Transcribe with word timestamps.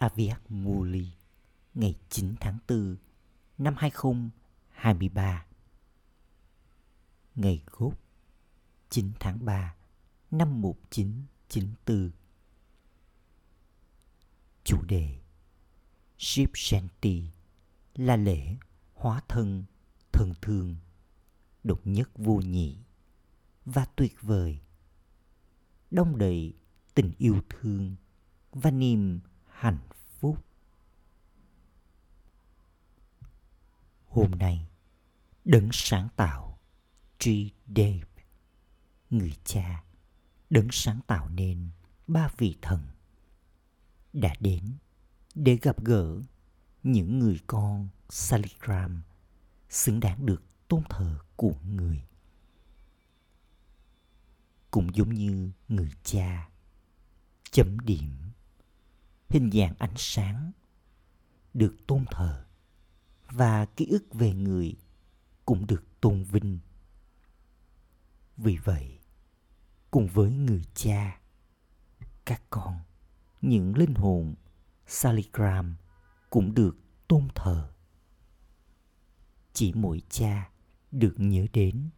Aviak 0.00 0.50
Muli, 0.50 1.08
ngày 1.74 1.94
9 2.08 2.34
tháng 2.40 2.58
4 2.68 2.96
năm 3.58 3.74
2023. 3.78 5.46
Ngày 7.34 7.62
gốc 7.66 7.94
9 8.90 9.12
tháng 9.20 9.44
3 9.44 9.74
năm 10.30 10.60
1994. 10.62 12.10
Chủ 14.64 14.82
đề, 14.82 15.18
Ship 16.18 16.50
Shanti 16.54 17.30
là 17.94 18.16
lễ 18.16 18.56
hóa 18.94 19.22
thân, 19.28 19.64
thần 20.12 20.32
thương, 20.42 20.76
độc 21.64 21.80
nhất 21.84 22.10
vô 22.14 22.34
nhị 22.34 22.78
và 23.64 23.86
tuyệt 23.96 24.16
vời 24.20 24.60
đông 25.90 26.18
đầy 26.18 26.54
tình 26.94 27.12
yêu 27.18 27.40
thương 27.48 27.96
và 28.52 28.70
niềm 28.70 29.20
hạnh 29.60 29.78
phúc 30.20 30.44
hôm 34.08 34.30
nay 34.30 34.68
đấng 35.44 35.68
sáng 35.72 36.08
tạo 36.16 36.58
G. 37.24 37.28
đêm 37.66 38.00
người 39.10 39.32
cha 39.44 39.84
đấng 40.50 40.68
sáng 40.70 41.00
tạo 41.06 41.28
nên 41.28 41.68
ba 42.06 42.28
vị 42.38 42.56
thần 42.62 42.80
đã 44.12 44.34
đến 44.40 44.64
để 45.34 45.58
gặp 45.62 45.84
gỡ 45.84 46.22
những 46.82 47.18
người 47.18 47.40
con 47.46 47.88
Saligram 48.08 49.02
xứng 49.68 50.00
đáng 50.00 50.26
được 50.26 50.42
tôn 50.68 50.82
thờ 50.88 51.18
của 51.36 51.54
người. 51.64 52.02
Cũng 54.70 54.94
giống 54.94 55.14
như 55.14 55.50
người 55.68 55.90
cha, 56.04 56.50
chấm 57.50 57.78
điểm, 57.78 58.30
hình 59.30 59.50
dạng 59.50 59.74
ánh 59.78 59.94
sáng, 59.96 60.52
được 61.54 61.76
tôn 61.86 62.04
thờ 62.10 62.46
và 63.30 63.66
ký 63.66 63.86
ức 63.86 64.14
về 64.14 64.34
người 64.34 64.76
cũng 65.44 65.66
được 65.66 66.00
tôn 66.00 66.24
vinh. 66.24 66.58
Vì 68.36 68.56
vậy, 68.56 68.98
cùng 69.90 70.06
với 70.06 70.30
người 70.30 70.64
cha, 70.74 71.20
các 72.24 72.42
con, 72.50 72.78
những 73.40 73.76
linh 73.76 73.94
hồn 73.94 74.34
Saligram 74.86 75.76
cũng 76.30 76.54
được 76.54 76.76
tôn 77.08 77.28
thờ. 77.34 77.72
Chỉ 79.52 79.72
mỗi 79.72 80.02
cha 80.08 80.50
được 80.90 81.14
nhớ 81.16 81.46
đến 81.52 81.90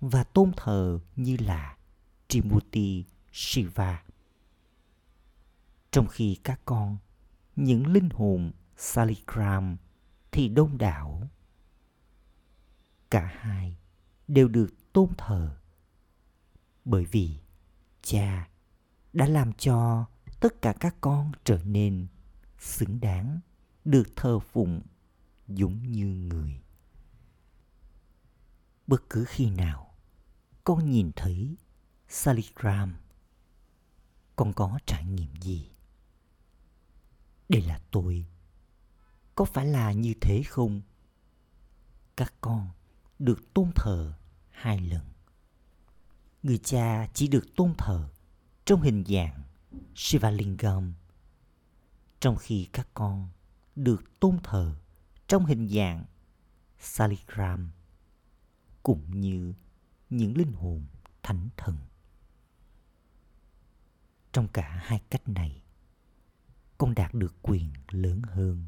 và 0.00 0.24
tôn 0.24 0.52
thờ 0.56 1.00
như 1.16 1.36
là 1.40 1.76
Trimurti 2.28 3.04
Shiva. 3.32 4.02
Trong 5.90 6.06
khi 6.06 6.36
các 6.44 6.60
con, 6.64 6.96
những 7.56 7.86
linh 7.86 8.08
hồn 8.10 8.52
Saligram 8.76 9.76
thì 10.30 10.48
đông 10.48 10.78
đảo. 10.78 11.28
Cả 13.10 13.32
hai 13.40 13.76
đều 14.28 14.48
được 14.48 14.92
tôn 14.92 15.08
thờ 15.18 15.56
bởi 16.84 17.04
vì 17.04 17.38
cha 18.02 18.48
đã 19.12 19.26
làm 19.26 19.52
cho 19.52 20.06
tất 20.40 20.62
cả 20.62 20.74
các 20.80 20.96
con 21.00 21.32
trở 21.44 21.58
nên 21.64 22.06
xứng 22.58 23.00
đáng 23.00 23.40
được 23.84 24.08
thờ 24.16 24.38
phụng 24.38 24.80
giống 25.48 25.82
như 25.82 26.06
người 26.06 26.62
bất 28.86 29.10
cứ 29.10 29.24
khi 29.28 29.50
nào 29.50 29.94
con 30.64 30.90
nhìn 30.90 31.10
thấy 31.16 31.56
saligram 32.08 32.94
con 34.36 34.52
có 34.52 34.78
trải 34.86 35.04
nghiệm 35.04 35.34
gì 35.40 35.70
đây 37.50 37.62
là 37.62 37.80
tôi. 37.90 38.26
Có 39.34 39.44
phải 39.44 39.66
là 39.66 39.92
như 39.92 40.14
thế 40.20 40.42
không? 40.42 40.80
Các 42.16 42.34
con 42.40 42.70
được 43.18 43.54
tôn 43.54 43.70
thờ 43.74 44.12
hai 44.50 44.80
lần. 44.80 45.04
Người 46.42 46.58
cha 46.58 47.08
chỉ 47.14 47.28
được 47.28 47.44
tôn 47.56 47.74
thờ 47.78 48.08
trong 48.64 48.82
hình 48.82 49.04
dạng 49.08 49.42
Shivalingam 49.94 50.94
trong 52.20 52.36
khi 52.36 52.68
các 52.72 52.88
con 52.94 53.28
được 53.76 54.20
tôn 54.20 54.38
thờ 54.42 54.76
trong 55.26 55.46
hình 55.46 55.68
dạng 55.68 56.04
Saligram 56.78 57.70
cũng 58.82 59.20
như 59.20 59.54
những 60.10 60.36
linh 60.36 60.52
hồn 60.52 60.84
thánh 61.22 61.48
thần. 61.56 61.76
Trong 64.32 64.48
cả 64.48 64.80
hai 64.82 65.00
cách 65.10 65.28
này, 65.28 65.62
con 66.80 66.94
đạt 66.94 67.14
được 67.14 67.34
quyền 67.42 67.72
lớn 67.90 68.22
hơn, 68.22 68.66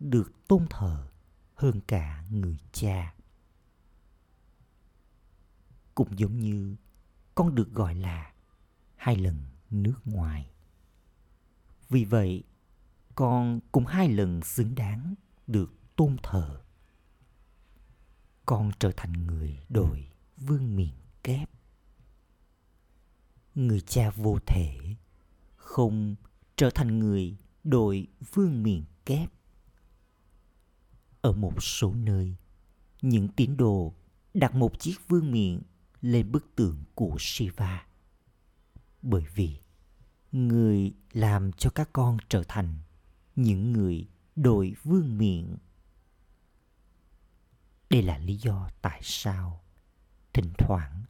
được 0.00 0.32
tôn 0.48 0.66
thờ 0.70 1.08
hơn 1.54 1.80
cả 1.86 2.24
người 2.30 2.58
cha. 2.72 3.14
Cũng 5.94 6.18
giống 6.18 6.40
như 6.40 6.76
con 7.34 7.54
được 7.54 7.72
gọi 7.72 7.94
là 7.94 8.32
hai 8.96 9.16
lần 9.16 9.38
nước 9.70 10.00
ngoài. 10.04 10.50
Vì 11.88 12.04
vậy, 12.04 12.44
con 13.14 13.60
cũng 13.72 13.86
hai 13.86 14.08
lần 14.08 14.42
xứng 14.42 14.74
đáng 14.74 15.14
được 15.46 15.72
tôn 15.96 16.16
thờ. 16.22 16.62
Con 18.46 18.70
trở 18.78 18.92
thành 18.96 19.12
người 19.12 19.58
đội 19.68 20.08
vương 20.36 20.76
miền 20.76 20.94
kép. 21.22 21.50
Người 23.54 23.80
cha 23.80 24.10
vô 24.10 24.38
thể 24.46 24.96
không 25.56 26.16
trở 26.56 26.70
thành 26.70 26.98
người 26.98 27.36
đội 27.64 28.06
vương 28.34 28.62
miền 28.62 28.84
kép. 29.06 29.30
Ở 31.20 31.32
một 31.32 31.62
số 31.62 31.94
nơi, 31.94 32.36
những 33.02 33.28
tín 33.28 33.56
đồ 33.56 33.94
đặt 34.34 34.54
một 34.54 34.80
chiếc 34.80 34.94
vương 35.08 35.32
miện 35.32 35.62
lên 36.00 36.32
bức 36.32 36.56
tượng 36.56 36.84
của 36.94 37.16
Shiva. 37.18 37.86
Bởi 39.02 39.24
vì 39.34 39.56
người 40.32 40.94
làm 41.12 41.52
cho 41.52 41.70
các 41.70 41.90
con 41.92 42.16
trở 42.28 42.42
thành 42.48 42.78
những 43.36 43.72
người 43.72 44.08
đội 44.36 44.74
vương 44.82 45.18
miện. 45.18 45.56
Đây 47.90 48.02
là 48.02 48.18
lý 48.18 48.36
do 48.36 48.70
tại 48.82 49.00
sao 49.02 49.60
thỉnh 50.32 50.52
thoảng 50.58 51.04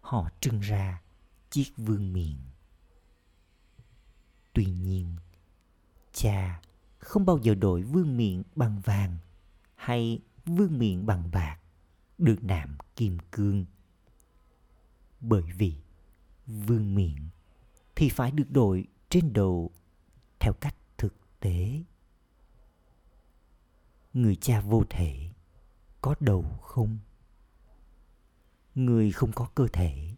họ 0.00 0.30
trưng 0.40 0.60
ra 0.60 1.02
chiếc 1.50 1.72
vương 1.76 2.12
miện. 2.12 2.36
Tuy 4.52 4.64
nhiên, 4.64 5.16
cha 6.12 6.62
không 6.98 7.26
bao 7.26 7.38
giờ 7.38 7.54
đổi 7.54 7.82
vương 7.82 8.16
miện 8.16 8.42
bằng 8.54 8.80
vàng 8.80 9.16
hay 9.74 10.20
vương 10.46 10.78
miện 10.78 11.06
bằng 11.06 11.30
bạc 11.32 11.58
được 12.18 12.44
nạm 12.44 12.76
kim 12.96 13.18
cương. 13.30 13.64
Bởi 15.20 15.42
vì 15.42 15.74
vương 16.46 16.94
miện 16.94 17.28
thì 17.96 18.08
phải 18.08 18.30
được 18.30 18.50
đội 18.50 18.84
trên 19.08 19.32
đầu 19.32 19.70
theo 20.40 20.52
cách 20.52 20.74
thực 20.98 21.14
tế. 21.40 21.82
Người 24.14 24.36
cha 24.36 24.60
vô 24.60 24.84
thể 24.90 25.30
có 26.00 26.14
đầu 26.20 26.44
không? 26.62 26.98
Người 28.74 29.12
không 29.12 29.32
có 29.32 29.48
cơ 29.54 29.68
thể. 29.72 30.14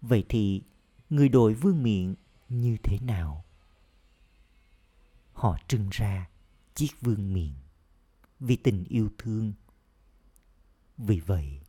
Vậy 0.00 0.24
thì 0.28 0.62
người 1.10 1.28
đội 1.28 1.54
vương 1.54 1.82
miện 1.82 2.14
như 2.48 2.76
thế 2.82 2.98
nào? 2.98 3.44
Họ 5.32 5.58
trưng 5.68 5.88
ra 5.90 6.28
chiếc 6.74 6.90
vương 7.00 7.32
miện 7.34 7.52
vì 8.40 8.56
tình 8.56 8.84
yêu 8.84 9.10
thương. 9.18 9.52
Vì 10.98 11.20
vậy, 11.20 11.60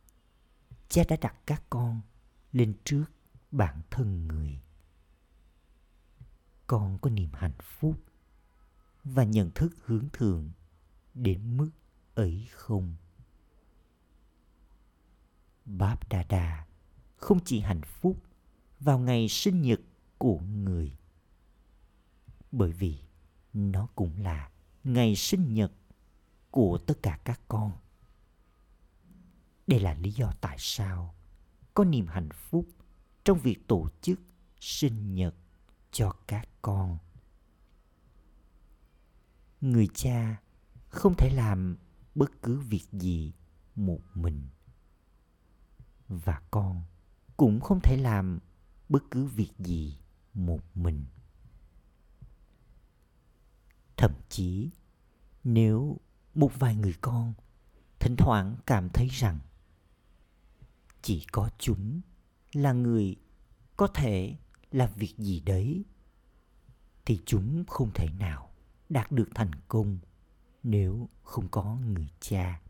cha 0.88 1.02
đã 1.08 1.16
đặt 1.20 1.34
các 1.46 1.62
con 1.70 2.00
lên 2.52 2.74
trước 2.84 3.04
bản 3.50 3.82
thân 3.90 4.26
người. 4.26 4.60
Con 6.66 6.98
có 6.98 7.10
niềm 7.10 7.30
hạnh 7.32 7.58
phúc 7.62 8.00
và 9.04 9.24
nhận 9.24 9.50
thức 9.50 9.76
hướng 9.84 10.08
thượng 10.12 10.50
đến 11.14 11.56
mức 11.56 11.70
ấy 12.14 12.48
không? 12.50 12.96
Báp 15.64 16.08
đà 16.08 16.22
đà 16.22 16.66
không 17.16 17.38
chỉ 17.44 17.60
hạnh 17.60 17.82
phúc 17.82 18.22
vào 18.80 18.98
ngày 18.98 19.28
sinh 19.28 19.62
nhật 19.62 19.80
của 20.18 20.38
người. 20.38 20.96
Bởi 22.52 22.72
vì 22.72 22.98
nó 23.52 23.88
cũng 23.94 24.22
là 24.22 24.50
ngày 24.84 25.16
sinh 25.16 25.54
nhật 25.54 25.72
của 26.50 26.78
tất 26.78 27.02
cả 27.02 27.20
các 27.24 27.40
con. 27.48 27.72
Đây 29.66 29.80
là 29.80 29.94
lý 29.94 30.10
do 30.10 30.32
tại 30.40 30.56
sao 30.58 31.14
có 31.74 31.84
niềm 31.84 32.06
hạnh 32.06 32.28
phúc 32.32 32.66
trong 33.24 33.38
việc 33.38 33.68
tổ 33.68 33.88
chức 34.02 34.20
sinh 34.60 35.14
nhật 35.14 35.34
cho 35.90 36.12
các 36.26 36.48
con. 36.62 36.98
Người 39.60 39.88
cha 39.94 40.42
không 40.88 41.14
thể 41.18 41.30
làm 41.34 41.76
bất 42.14 42.42
cứ 42.42 42.58
việc 42.58 42.84
gì 42.92 43.32
một 43.74 44.00
mình. 44.14 44.48
Và 46.08 46.42
con 46.50 46.82
cũng 47.36 47.60
không 47.60 47.80
thể 47.80 47.96
làm 47.96 48.38
bất 48.88 49.02
cứ 49.10 49.24
việc 49.24 49.52
gì 49.58 49.98
một 50.38 50.60
mình. 50.74 51.04
Thậm 53.96 54.12
chí, 54.28 54.70
nếu 55.44 56.00
một 56.34 56.52
vài 56.58 56.76
người 56.76 56.94
con 57.00 57.34
thỉnh 57.98 58.14
thoảng 58.18 58.56
cảm 58.66 58.88
thấy 58.88 59.08
rằng 59.08 59.38
chỉ 61.02 61.26
có 61.32 61.50
chúng 61.58 62.00
là 62.52 62.72
người 62.72 63.16
có 63.76 63.86
thể 63.86 64.36
làm 64.70 64.90
việc 64.96 65.14
gì 65.18 65.40
đấy, 65.40 65.84
thì 67.04 67.22
chúng 67.26 67.64
không 67.68 67.90
thể 67.94 68.08
nào 68.18 68.50
đạt 68.88 69.12
được 69.12 69.28
thành 69.34 69.50
công 69.68 69.98
nếu 70.62 71.08
không 71.22 71.48
có 71.48 71.76
người 71.76 72.08
cha. 72.20 72.60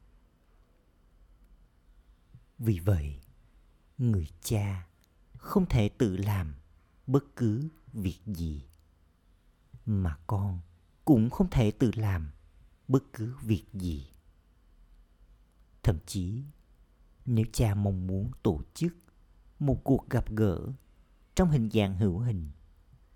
Vì 2.58 2.78
vậy, 2.78 3.20
người 3.98 4.28
cha 4.42 4.86
không 5.36 5.66
thể 5.66 5.88
tự 5.88 6.16
làm 6.16 6.54
bất 7.08 7.36
cứ 7.36 7.68
việc 7.92 8.18
gì 8.26 8.62
mà 9.86 10.16
con 10.26 10.60
cũng 11.04 11.30
không 11.30 11.50
thể 11.50 11.70
tự 11.70 11.90
làm 11.94 12.30
bất 12.88 13.02
cứ 13.12 13.34
việc 13.42 13.64
gì. 13.72 14.10
Thậm 15.82 15.98
chí, 16.06 16.42
nếu 17.26 17.44
cha 17.52 17.74
mong 17.74 18.06
muốn 18.06 18.30
tổ 18.42 18.60
chức 18.74 18.94
một 19.58 19.80
cuộc 19.84 20.10
gặp 20.10 20.30
gỡ 20.30 20.72
trong 21.34 21.50
hình 21.50 21.70
dạng 21.70 21.96
hữu 21.96 22.18
hình 22.18 22.50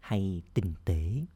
hay 0.01 0.43
tinh 0.55 0.75
tế, 0.85 1.27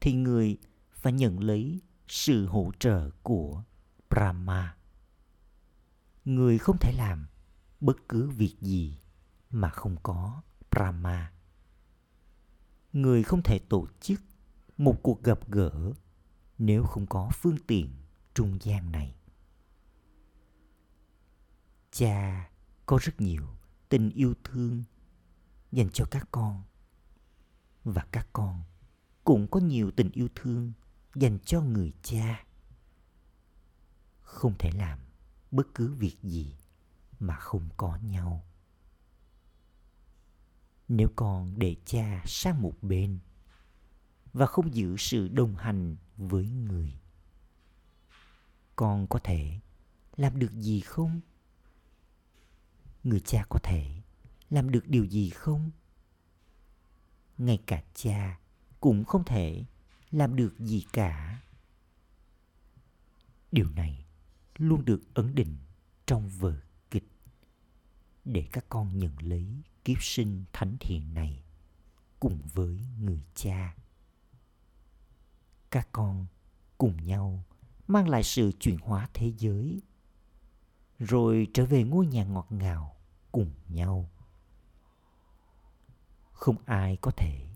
thì 0.00 0.12
người 0.12 0.58
phải 0.92 1.12
nhận 1.12 1.40
lấy 1.40 1.80
sự 2.08 2.46
hỗ 2.46 2.70
trợ 2.78 3.10
của 3.22 3.62
brahma. 4.10 4.76
Người 6.24 6.58
không 6.58 6.76
thể 6.80 6.92
làm 6.92 7.26
bất 7.80 7.96
cứ 8.08 8.30
việc 8.30 8.56
gì 8.60 8.98
mà 9.50 9.70
không 9.70 9.96
có 10.02 10.42
brahma. 10.74 11.32
Người 12.92 13.22
không 13.22 13.42
thể 13.42 13.58
tổ 13.58 13.86
chức 14.00 14.20
một 14.76 15.02
cuộc 15.02 15.22
gặp 15.22 15.48
gỡ 15.48 15.92
nếu 16.58 16.84
không 16.84 17.06
có 17.06 17.30
phương 17.34 17.56
tiện 17.66 17.90
trung 18.34 18.58
gian 18.62 18.92
này. 18.92 19.14
Cha 21.90 22.50
có 22.86 22.98
rất 23.02 23.20
nhiều 23.20 23.46
tình 23.88 24.10
yêu 24.10 24.34
thương 24.44 24.82
dành 25.72 25.90
cho 25.92 26.04
các 26.10 26.28
con. 26.30 26.62
Và 27.84 28.06
các 28.12 28.28
con 28.32 28.62
cũng 29.24 29.46
có 29.50 29.60
nhiều 29.60 29.90
tình 29.96 30.10
yêu 30.12 30.28
thương 30.34 30.72
dành 31.14 31.38
cho 31.38 31.60
người 31.60 31.92
cha. 32.02 32.44
Không 34.22 34.54
thể 34.58 34.70
làm 34.70 34.98
bất 35.50 35.66
cứ 35.74 35.92
việc 35.92 36.16
gì 36.22 36.56
mà 37.20 37.36
không 37.36 37.68
có 37.76 37.96
nhau 37.96 38.44
nếu 40.88 41.08
con 41.16 41.58
để 41.58 41.76
cha 41.84 42.22
sang 42.26 42.62
một 42.62 42.74
bên 42.82 43.18
và 44.32 44.46
không 44.46 44.74
giữ 44.74 44.96
sự 44.96 45.28
đồng 45.28 45.56
hành 45.56 45.96
với 46.16 46.48
người. 46.48 46.92
Con 48.76 49.06
có 49.06 49.18
thể 49.24 49.60
làm 50.16 50.38
được 50.38 50.52
gì 50.52 50.80
không? 50.80 51.20
Người 53.04 53.20
cha 53.20 53.46
có 53.48 53.58
thể 53.62 54.02
làm 54.50 54.70
được 54.70 54.88
điều 54.88 55.04
gì 55.04 55.30
không? 55.30 55.70
Ngay 57.38 57.58
cả 57.66 57.82
cha 57.94 58.38
cũng 58.80 59.04
không 59.04 59.24
thể 59.24 59.64
làm 60.10 60.36
được 60.36 60.54
gì 60.58 60.86
cả. 60.92 61.40
Điều 63.52 63.70
này 63.70 64.04
luôn 64.56 64.84
được 64.84 65.14
ấn 65.14 65.34
định 65.34 65.56
trong 66.06 66.28
vở 66.28 66.60
kịch 66.90 67.08
để 68.24 68.48
các 68.52 68.64
con 68.68 68.98
nhận 68.98 69.12
lấy 69.20 69.46
kiếp 69.84 70.02
sinh 70.02 70.44
thánh 70.52 70.76
thiện 70.80 71.14
này 71.14 71.44
cùng 72.20 72.38
với 72.54 72.80
người 73.00 73.20
cha. 73.34 73.76
Các 75.70 75.88
con 75.92 76.26
cùng 76.78 77.06
nhau 77.06 77.44
mang 77.86 78.08
lại 78.08 78.22
sự 78.22 78.52
chuyển 78.60 78.78
hóa 78.78 79.08
thế 79.14 79.32
giới, 79.38 79.82
rồi 80.98 81.46
trở 81.54 81.66
về 81.66 81.84
ngôi 81.84 82.06
nhà 82.06 82.24
ngọt 82.24 82.46
ngào 82.50 82.96
cùng 83.32 83.50
nhau. 83.68 84.10
Không 86.32 86.56
ai 86.64 86.96
có 86.96 87.10
thể 87.10 87.46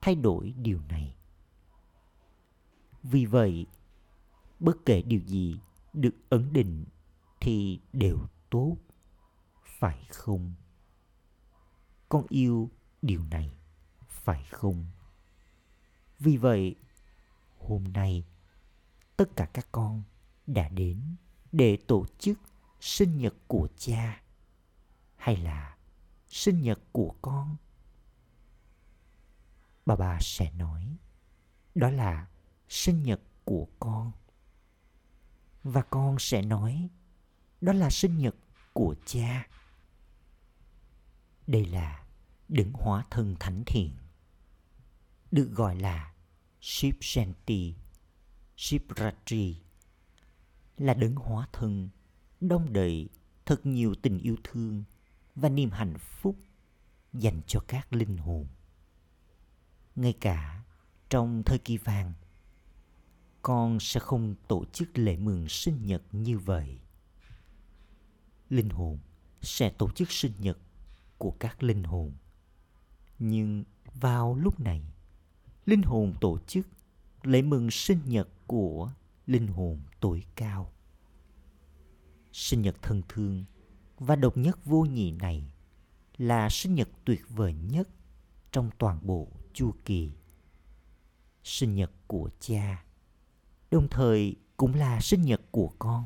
thay 0.00 0.14
đổi 0.14 0.54
điều 0.56 0.80
này. 0.88 1.16
Vì 3.02 3.26
vậy, 3.26 3.66
bất 4.60 4.76
kể 4.86 5.02
điều 5.02 5.20
gì 5.20 5.60
được 5.92 6.14
ấn 6.28 6.52
định 6.52 6.84
thì 7.40 7.80
đều 7.92 8.18
tốt, 8.50 8.76
phải 9.64 10.06
không? 10.10 10.54
Con 12.08 12.26
yêu 12.28 12.70
điều 13.02 13.24
này, 13.24 13.50
phải 14.08 14.44
không? 14.50 14.86
Vì 16.18 16.36
vậy, 16.36 16.74
hôm 17.58 17.84
nay, 17.84 18.24
tất 19.16 19.36
cả 19.36 19.46
các 19.52 19.66
con 19.72 20.02
đã 20.46 20.68
đến 20.68 21.16
để 21.52 21.78
tổ 21.86 22.06
chức 22.18 22.38
sinh 22.80 23.18
nhật 23.18 23.34
của 23.46 23.68
cha, 23.76 24.22
hay 25.16 25.36
là 25.36 25.76
sinh 26.28 26.62
nhật 26.62 26.78
của 26.92 27.14
con? 27.22 27.56
Bà 29.86 29.96
bà 29.96 30.18
sẽ 30.20 30.50
nói, 30.50 30.96
đó 31.74 31.90
là 31.90 32.26
sinh 32.68 33.02
nhật 33.02 33.20
của 33.44 33.66
con. 33.80 34.12
Và 35.64 35.82
con 35.82 36.16
sẽ 36.18 36.42
nói, 36.42 36.88
đó 37.60 37.72
là 37.72 37.90
sinh 37.90 38.18
nhật 38.18 38.34
của 38.72 38.94
cha 39.06 39.46
đây 41.46 41.66
là 41.66 42.04
đấng 42.48 42.72
hóa 42.72 43.04
thân 43.10 43.36
thánh 43.40 43.62
thiện, 43.66 43.90
được 45.30 45.50
gọi 45.52 45.76
là 45.76 46.12
Shiv 46.60 46.94
Shanti 47.00 47.74
Shivratri 48.56 49.56
là 50.78 50.94
đấng 50.94 51.14
hóa 51.14 51.48
thân 51.52 51.88
đông 52.40 52.72
đầy 52.72 53.08
thật 53.46 53.66
nhiều 53.66 53.94
tình 54.02 54.18
yêu 54.18 54.36
thương 54.44 54.84
và 55.34 55.48
niềm 55.48 55.70
hạnh 55.70 55.94
phúc 55.98 56.36
dành 57.12 57.40
cho 57.46 57.60
các 57.68 57.92
linh 57.92 58.16
hồn. 58.16 58.46
Ngay 59.96 60.12
cả 60.12 60.62
trong 61.08 61.42
thời 61.46 61.58
kỳ 61.58 61.76
vàng, 61.76 62.12
con 63.42 63.80
sẽ 63.80 64.00
không 64.00 64.34
tổ 64.48 64.64
chức 64.72 64.98
lễ 64.98 65.16
mừng 65.16 65.48
sinh 65.48 65.86
nhật 65.86 66.02
như 66.12 66.38
vậy. 66.38 66.78
Linh 68.50 68.68
hồn 68.68 68.98
sẽ 69.42 69.70
tổ 69.70 69.90
chức 69.90 70.12
sinh 70.12 70.32
nhật 70.38 70.58
của 71.18 71.30
các 71.30 71.62
linh 71.62 71.84
hồn. 71.84 72.12
Nhưng 73.18 73.64
vào 73.94 74.34
lúc 74.34 74.60
này, 74.60 74.82
linh 75.66 75.82
hồn 75.82 76.14
tổ 76.20 76.38
chức 76.46 76.68
lễ 77.22 77.42
mừng 77.42 77.70
sinh 77.70 78.00
nhật 78.04 78.28
của 78.46 78.90
linh 79.26 79.46
hồn 79.46 79.80
tối 80.00 80.24
cao. 80.34 80.72
Sinh 82.32 82.62
nhật 82.62 82.76
thân 82.82 83.02
thương 83.08 83.44
và 83.98 84.16
độc 84.16 84.36
nhất 84.36 84.64
vô 84.64 84.84
nhị 84.84 85.10
này 85.10 85.44
là 86.18 86.48
sinh 86.50 86.74
nhật 86.74 86.88
tuyệt 87.04 87.22
vời 87.28 87.54
nhất 87.54 87.88
trong 88.52 88.70
toàn 88.78 88.98
bộ 89.02 89.28
chu 89.52 89.74
kỳ. 89.84 90.12
Sinh 91.44 91.74
nhật 91.74 91.90
của 92.06 92.30
cha, 92.40 92.84
đồng 93.70 93.88
thời 93.88 94.36
cũng 94.56 94.74
là 94.74 95.00
sinh 95.00 95.22
nhật 95.22 95.40
của 95.50 95.72
con. 95.78 96.04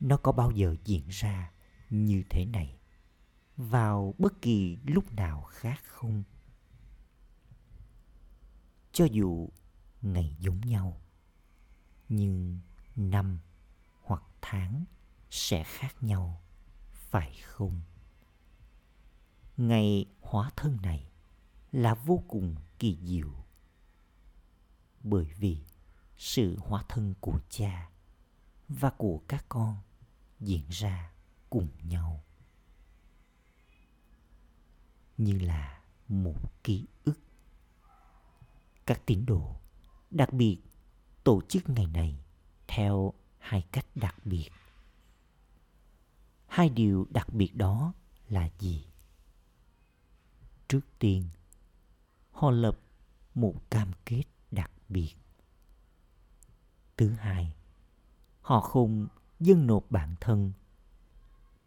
Nó 0.00 0.16
có 0.16 0.32
bao 0.32 0.50
giờ 0.50 0.76
diễn 0.84 1.02
ra 1.08 1.50
như 1.90 2.22
thế 2.30 2.44
này? 2.44 2.75
Vào 3.56 4.14
bất 4.18 4.42
kỳ 4.42 4.78
lúc 4.84 5.12
nào 5.12 5.42
khác 5.42 5.82
không? 5.84 6.22
Cho 8.92 9.04
dù 9.04 9.48
ngày 10.02 10.36
giống 10.38 10.60
nhau, 10.60 11.00
nhưng 12.08 12.60
năm 12.96 13.38
hoặc 14.02 14.22
tháng 14.40 14.84
sẽ 15.30 15.64
khác 15.64 16.02
nhau, 16.02 16.42
phải 16.92 17.34
không? 17.44 17.80
Ngày 19.56 20.06
hóa 20.20 20.50
thân 20.56 20.78
này 20.82 21.10
là 21.72 21.94
vô 21.94 22.22
cùng 22.28 22.56
kỳ 22.78 22.98
diệu, 23.02 23.44
bởi 25.02 25.24
vì 25.38 25.64
sự 26.16 26.56
hóa 26.58 26.84
thân 26.88 27.14
của 27.20 27.38
cha 27.50 27.90
và 28.68 28.90
của 28.90 29.20
các 29.28 29.44
con 29.48 29.76
diễn 30.40 30.64
ra 30.70 31.12
cùng 31.50 31.68
nhau 31.82 32.25
như 35.18 35.38
là 35.38 35.82
một 36.08 36.64
ký 36.64 36.86
ức. 37.04 37.18
Các 38.86 39.00
tín 39.06 39.26
đồ 39.26 39.56
đặc 40.10 40.32
biệt 40.32 40.58
tổ 41.24 41.40
chức 41.48 41.68
ngày 41.68 41.86
này 41.86 42.18
theo 42.66 43.12
hai 43.38 43.64
cách 43.72 43.86
đặc 43.94 44.16
biệt. 44.24 44.48
Hai 46.46 46.68
điều 46.68 47.06
đặc 47.10 47.34
biệt 47.34 47.56
đó 47.56 47.92
là 48.28 48.48
gì? 48.58 48.86
Trước 50.68 50.80
tiên, 50.98 51.28
họ 52.30 52.50
lập 52.50 52.78
một 53.34 53.70
cam 53.70 53.90
kết 54.04 54.22
đặc 54.50 54.70
biệt. 54.88 55.14
Thứ 56.96 57.10
hai, 57.10 57.54
họ 58.40 58.60
không 58.60 59.06
dâng 59.40 59.66
nộp 59.66 59.90
bản 59.90 60.14
thân, 60.20 60.52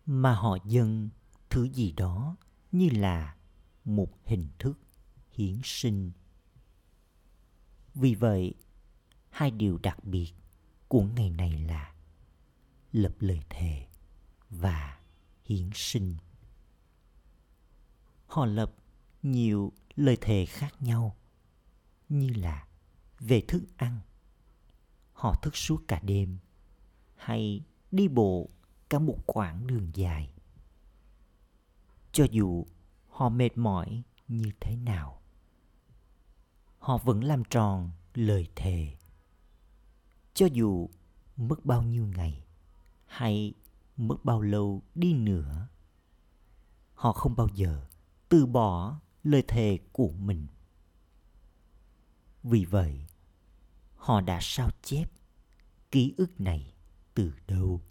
mà 0.06 0.36
họ 0.36 0.58
dâng 0.65 1.10
thứ 1.50 1.63
gì 1.63 1.91
đó 1.91 2.36
như 2.72 2.89
là 2.89 3.36
một 3.89 4.10
hình 4.25 4.48
thức 4.60 4.79
hiến 5.31 5.60
sinh 5.63 6.12
Vì 7.96 8.15
vậy, 8.15 8.53
hai 9.29 9.51
điều 9.51 9.77
đặc 9.77 10.03
biệt 10.03 10.34
của 10.88 11.03
ngày 11.03 11.29
này 11.29 11.51
là 11.60 11.93
lập 12.91 13.13
lời 13.19 13.39
thề 13.50 13.88
và 14.50 15.00
hiến 15.46 15.69
sinh. 15.74 16.17
Họ 18.25 18.46
lập 18.46 18.75
nhiều 19.24 19.74
lời 19.96 20.17
thề 20.22 20.46
khác 20.46 20.81
nhau 20.81 21.15
như 22.10 22.29
là 22.29 22.67
về 23.19 23.41
thức 23.48 23.63
ăn 23.77 24.00
họ 25.13 25.36
thức 25.36 25.58
suốt 25.58 25.84
cả 25.88 26.00
đêm 26.03 26.38
hay 27.15 27.63
đi 27.91 28.08
bộ 28.08 28.50
cả 28.89 29.00
một 29.00 29.17
quãng 29.25 29.67
đường 29.67 29.91
dài 29.93 30.34
cho 32.12 32.25
dù 32.31 32.65
họ 33.20 33.30
mệt 33.30 33.58
mỏi 33.58 34.04
như 34.28 34.52
thế 34.60 34.76
nào? 34.76 35.22
Họ 36.80 36.98
vẫn 36.98 37.24
làm 37.24 37.44
tròn 37.44 37.92
lời 38.14 38.48
thề. 38.56 38.98
Cho 40.34 40.46
dù 40.46 40.90
mất 41.38 41.66
bao 41.66 41.84
nhiêu 41.84 42.08
ngày 42.08 42.46
hay 43.06 43.54
mất 43.98 44.26
bao 44.26 44.42
lâu 44.42 44.84
đi 44.96 45.14
nữa, 45.14 45.68
họ 46.94 47.14
không 47.14 47.36
bao 47.36 47.48
giờ 47.54 47.86
từ 48.30 48.46
bỏ 48.46 49.00
lời 49.24 49.44
thề 49.48 49.80
của 49.92 50.12
mình. 50.12 50.48
Vì 52.44 52.66
vậy, 52.66 53.06
họ 53.96 54.22
đã 54.22 54.40
sao 54.42 54.70
chép 54.82 55.12
ký 55.92 56.14
ức 56.18 56.42
này 56.42 56.74
từ 57.14 57.34
đâu? 57.48 57.82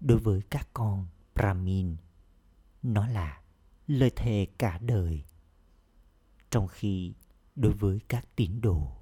Đối 0.00 0.18
với 0.18 0.42
các 0.50 0.68
con 0.72 1.06
brahmin, 1.34 1.96
nó 2.82 3.06
là 3.06 3.43
lời 3.86 4.10
thề 4.16 4.46
cả 4.58 4.78
đời. 4.78 5.24
Trong 6.50 6.68
khi 6.68 7.14
đối 7.54 7.72
với 7.72 8.00
các 8.08 8.36
tín 8.36 8.60
đồ, 8.60 8.96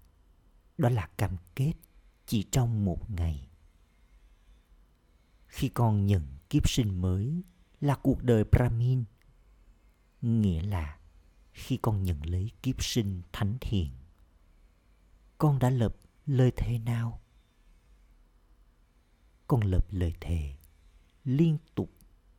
đó 0.79 0.89
là 0.89 1.09
cam 1.19 1.37
kết 1.55 1.73
chỉ 2.27 2.43
trong 2.43 2.85
một 2.85 3.11
ngày. 3.11 3.49
Khi 5.47 5.69
con 5.69 6.07
nhận 6.07 6.27
kiếp 6.51 6.69
sinh 6.69 7.01
mới 7.03 7.43
là 7.81 7.97
cuộc 8.03 8.23
đời 8.23 8.45
brahmin, 8.45 9.05
nghĩa 10.23 10.63
là 10.63 10.99
khi 11.53 11.77
con 11.77 12.03
nhận 12.03 12.27
lấy 12.27 12.51
kiếp 12.63 12.83
sinh 12.85 13.23
thánh 13.33 13.57
thiện, 13.61 13.91
con 15.39 15.59
đã 15.59 15.71
lập 15.71 15.97
lời 16.27 16.53
thề 16.57 16.79
nào? 16.79 17.21
Con 19.47 19.61
lập 19.61 19.87
lời 19.91 20.15
thề 20.21 20.57
liên 21.25 21.59
tục 21.75 21.91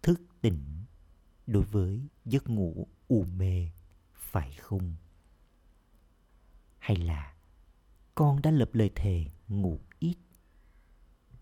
thức 0.02 0.22
tỉnh 0.42 0.83
đối 1.48 1.64
với 1.64 2.08
giấc 2.26 2.50
ngủ 2.50 2.88
u 3.08 3.26
mê 3.38 3.70
phải 4.14 4.54
không? 4.54 4.96
Hay 6.80 6.98
là 6.98 7.34
con 8.16 8.42
đã 8.42 8.52
lập 8.52 8.70
lời 8.74 8.92
thề 8.96 9.26
ngủ 9.48 9.80
ít? 10.00 10.18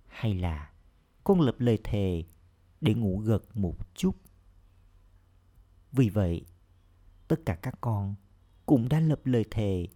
Hay 0.07 0.33
là 0.33 0.73
con 1.23 1.41
lập 1.41 1.55
lời 1.59 1.77
thề 1.83 2.23
để 2.81 2.93
ngủ 2.93 3.17
gật 3.17 3.57
một 3.57 3.95
chút? 3.95 4.15
Vì 5.91 6.09
vậy 6.09 6.45
tất 7.27 7.39
cả 7.45 7.55
các 7.55 7.77
con 7.81 8.15
cũng 8.65 8.89
đã 8.89 8.99
lập 8.99 9.25
lời 9.25 9.45
thề 9.51 9.87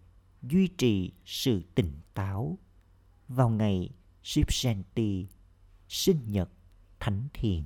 duy 0.41 0.67
trì 0.67 1.13
sự 1.25 1.63
tỉnh 1.75 2.01
táo 2.13 2.57
vào 3.27 3.49
ngày 3.49 3.89
Shiv 4.23 4.45
Shanti, 4.49 5.27
sinh 5.87 6.19
nhật 6.27 6.49
thánh 6.99 7.27
thiền. 7.33 7.63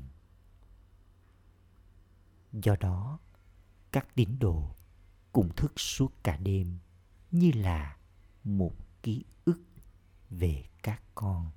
Do 2.54 2.76
đó, 2.80 3.20
các 3.92 4.16
tín 4.16 4.40
đồ 4.40 4.76
cũng 5.32 5.50
thức 5.56 5.80
suốt 5.80 6.14
cả 6.24 6.38
đêm 6.38 6.78
như 7.32 7.52
là 7.56 7.98
một 8.44 8.76
ký 9.04 9.26
ức 9.46 9.62
về 10.30 10.64
các 10.84 11.04
con. 11.16 11.52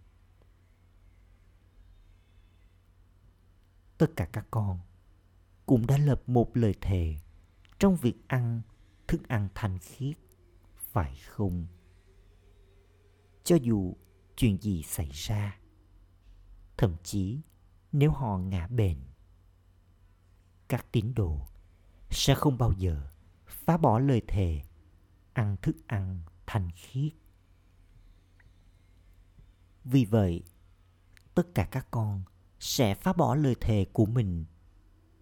Tất 3.99 4.07
cả 4.17 4.29
các 4.33 4.47
con 4.51 4.81
cũng 5.67 5.87
đã 5.87 5.99
lập 5.99 6.23
một 6.27 6.57
lời 6.57 6.75
thề 6.81 7.17
trong 7.79 7.97
việc 7.97 8.17
ăn 8.29 8.63
thức 9.09 9.29
ăn 9.29 9.49
thanh 9.55 9.79
khiết 9.79 10.17
phải 10.93 11.17
không 11.29 11.67
cho 13.45 13.57
dù 13.57 13.97
chuyện 14.37 14.59
gì 14.61 14.83
xảy 14.83 15.09
ra 15.13 15.59
thậm 16.77 16.97
chí 17.03 17.41
nếu 17.93 18.11
họ 18.11 18.39
ngã 18.39 18.67
bệnh 18.67 19.12
các 20.73 20.93
tín 20.93 21.15
đồ, 21.15 21.47
sẽ 22.11 22.35
không 22.35 22.59
bao 22.59 22.73
giờ 22.73 23.03
phá 23.47 23.77
bỏ 23.77 23.99
lời 23.99 24.23
thề, 24.29 24.63
ăn 25.33 25.57
thức 25.63 25.77
ăn 25.87 26.23
thanh 26.47 26.71
khiết. 26.77 27.13
Vì 29.85 30.05
vậy, 30.05 30.43
tất 31.35 31.55
cả 31.55 31.69
các 31.71 31.87
con 31.91 32.23
sẽ 32.61 32.95
phá 32.95 33.13
bỏ 33.13 33.35
lời 33.35 33.55
thề 33.61 33.87
của 33.93 34.07
mình. 34.07 34.45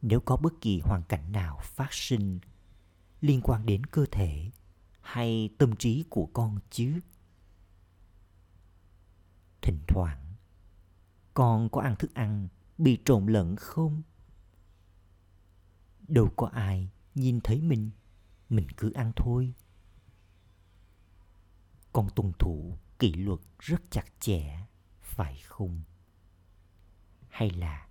Nếu 0.02 0.21
có 0.21 0.37
bất 0.37 0.52
kỳ 0.61 0.80
hoàn 0.80 1.02
cảnh 1.02 1.33
nào 1.33 1.59
phát 1.62 1.92
sinh 1.92 2.38
liên 3.21 3.40
quan 3.45 3.66
đến 3.66 3.87
cơ 3.87 4.07
thể 4.11 4.50
hay 5.00 5.50
tâm 5.59 5.76
trí 5.76 6.04
của 6.11 6.26
con 6.33 6.59
chứ? 6.71 7.00
Thỉnh 9.62 9.78
thoảng, 9.88 10.35
con 11.35 11.69
có 11.69 11.80
ăn 11.80 11.97
thức 11.97 12.14
ăn 12.14 12.49
bị 12.78 12.99
trộn 13.04 13.26
lẫn 13.26 13.57
không? 13.57 14.02
Đâu 16.10 16.32
có 16.36 16.46
ai 16.46 16.90
nhìn 17.14 17.40
thấy 17.40 17.60
mình 17.60 17.90
mình 18.48 18.66
cứ 18.76 18.92
ăn 18.92 19.12
thôi. 19.16 19.54
Con 21.92 22.08
tuân 22.16 22.32
thủ 22.38 22.78
kỷ 22.98 23.12
luật 23.12 23.40
rất 23.58 23.82
chặt 23.90 24.04
chẽ, 24.20 24.66
phải 25.00 25.38
không? 25.44 25.82
Hay 27.28 27.50
là 27.50 27.88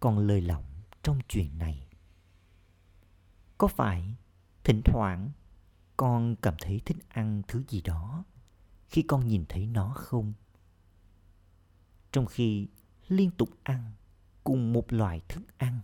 con 0.00 0.18
lơi 0.18 0.40
lỏng 0.40 0.64
trong 1.02 1.18
chuyện 1.28 1.58
này? 1.58 1.88
Có 3.58 3.66
phải 3.66 4.16
thỉnh 4.64 4.82
thoảng 4.84 5.30
con 5.96 6.36
cảm 6.42 6.54
thấy 6.60 6.80
thích 6.84 6.96
ăn 7.08 7.42
thứ 7.48 7.62
gì 7.68 7.80
đó 7.82 8.24
khi 8.88 9.02
con 9.02 9.28
nhìn 9.28 9.44
thấy 9.48 9.66
nó 9.66 9.92
không? 9.96 10.32
Trong 12.12 12.26
khi 12.26 12.68
liên 13.08 13.30
tục 13.30 13.50
ăn 13.62 13.92
cùng 14.44 14.72
một 14.72 14.92
loại 14.92 15.20
thức 15.28 15.58
ăn 15.58 15.80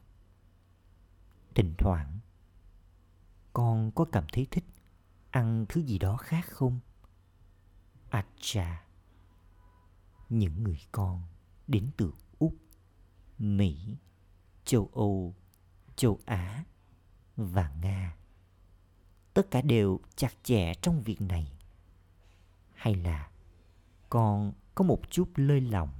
thỉnh 1.56 1.74
thoảng. 1.78 2.18
Con 3.52 3.90
có 3.94 4.04
cảm 4.12 4.24
thấy 4.32 4.46
thích 4.50 4.64
ăn 5.30 5.66
thứ 5.68 5.82
gì 5.82 5.98
đó 5.98 6.16
khác 6.16 6.46
không? 6.50 6.80
À 8.10 8.26
chà 8.40 8.84
những 10.28 10.64
người 10.64 10.80
con 10.92 11.22
đến 11.66 11.90
từ 11.96 12.14
úc, 12.38 12.54
mỹ, 13.38 13.96
châu 14.64 14.90
âu, 14.94 15.34
châu 15.96 16.18
á 16.24 16.64
và 17.36 17.72
nga. 17.82 18.16
Tất 19.34 19.50
cả 19.50 19.62
đều 19.62 20.00
chặt 20.16 20.32
chẽ 20.42 20.74
trong 20.82 21.02
việc 21.02 21.20
này. 21.20 21.52
Hay 22.74 22.94
là 22.94 23.30
con 24.08 24.52
có 24.74 24.84
một 24.84 25.10
chút 25.10 25.30
lơi 25.34 25.60
lỏng? 25.60 25.92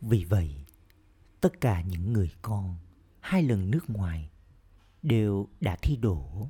Vì 0.00 0.24
vậy 0.24 0.63
tất 1.44 1.60
cả 1.60 1.80
những 1.80 2.12
người 2.12 2.30
con, 2.42 2.76
hai 3.20 3.42
lần 3.42 3.70
nước 3.70 3.90
ngoài, 3.90 4.30
đều 5.02 5.48
đã 5.60 5.76
thi 5.82 5.96
đổ 5.96 6.48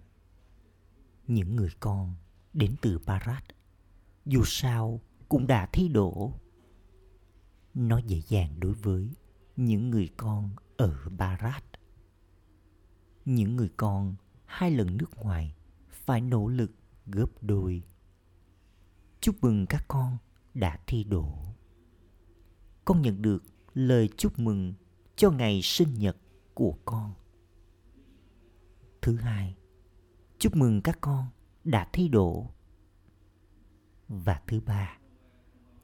những 1.27 1.57
người 1.57 1.71
con 1.81 2.15
đến 2.53 2.75
từ 2.83 2.99
Barat, 3.07 3.45
dù 4.27 4.43
sao 4.45 5.01
cũng 5.29 5.47
đã 5.47 5.67
thi 5.73 5.89
đổ 5.89 6.33
nó 7.75 7.99
dễ 7.99 8.23
dàng 8.29 8.61
đối 8.61 8.73
với 8.73 9.11
những 9.57 9.91
người 9.91 10.09
con 10.17 10.51
ở 10.77 11.09
Barat 11.19 11.65
những 13.25 13.57
người 13.57 13.71
con 13.77 14.15
hai 14.45 14.71
lần 14.71 14.97
nước 14.97 15.17
ngoài 15.17 15.55
phải 15.91 16.21
nỗ 16.21 16.49
lực 16.49 16.71
gấp 17.07 17.31
đôi. 17.41 17.83
Chúc 19.21 19.37
mừng 19.41 19.67
các 19.67 19.85
con 19.89 20.19
đã 20.55 20.79
thi 20.87 21.05
đỗ. 21.05 21.35
Con 22.85 23.03
nhận 23.03 23.23
được 23.23 23.45
lời 23.75 24.09
chúc 24.17 24.39
mừng 24.39 24.75
cho 25.17 25.31
ngày 25.31 25.61
sinh 25.63 25.95
nhật 25.95 26.17
của 26.55 26.75
con. 26.85 27.15
Thứ 29.03 29.17
hai, 29.17 29.57
chúc 30.39 30.57
mừng 30.57 30.81
các 30.83 30.99
con 31.01 31.27
đã 31.65 31.89
thi 31.93 32.09
đỗ. 32.09 32.47
Và 34.09 34.43
thứ 34.47 34.61
ba, 34.61 34.99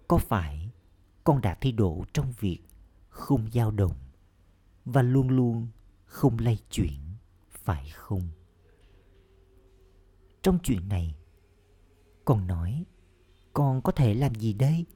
có 0.08 0.18
phải 0.18 0.70
con 1.24 1.40
đã 1.40 1.54
thi 1.54 1.72
đỗ 1.72 2.04
trong 2.12 2.32
việc 2.40 2.58
không 3.08 3.50
dao 3.52 3.70
động 3.70 3.94
và 4.84 5.02
luôn 5.02 5.28
luôn 5.28 5.68
không 6.04 6.38
lay 6.38 6.58
chuyển 6.70 7.00
phải 7.48 7.88
không 7.88 8.28
trong 10.42 10.58
chuyện 10.62 10.88
này 10.88 11.14
con 12.24 12.46
nói 12.46 12.84
con 13.52 13.82
có 13.82 13.92
thể 13.92 14.14
làm 14.14 14.34
gì 14.34 14.52
đây 14.52 14.86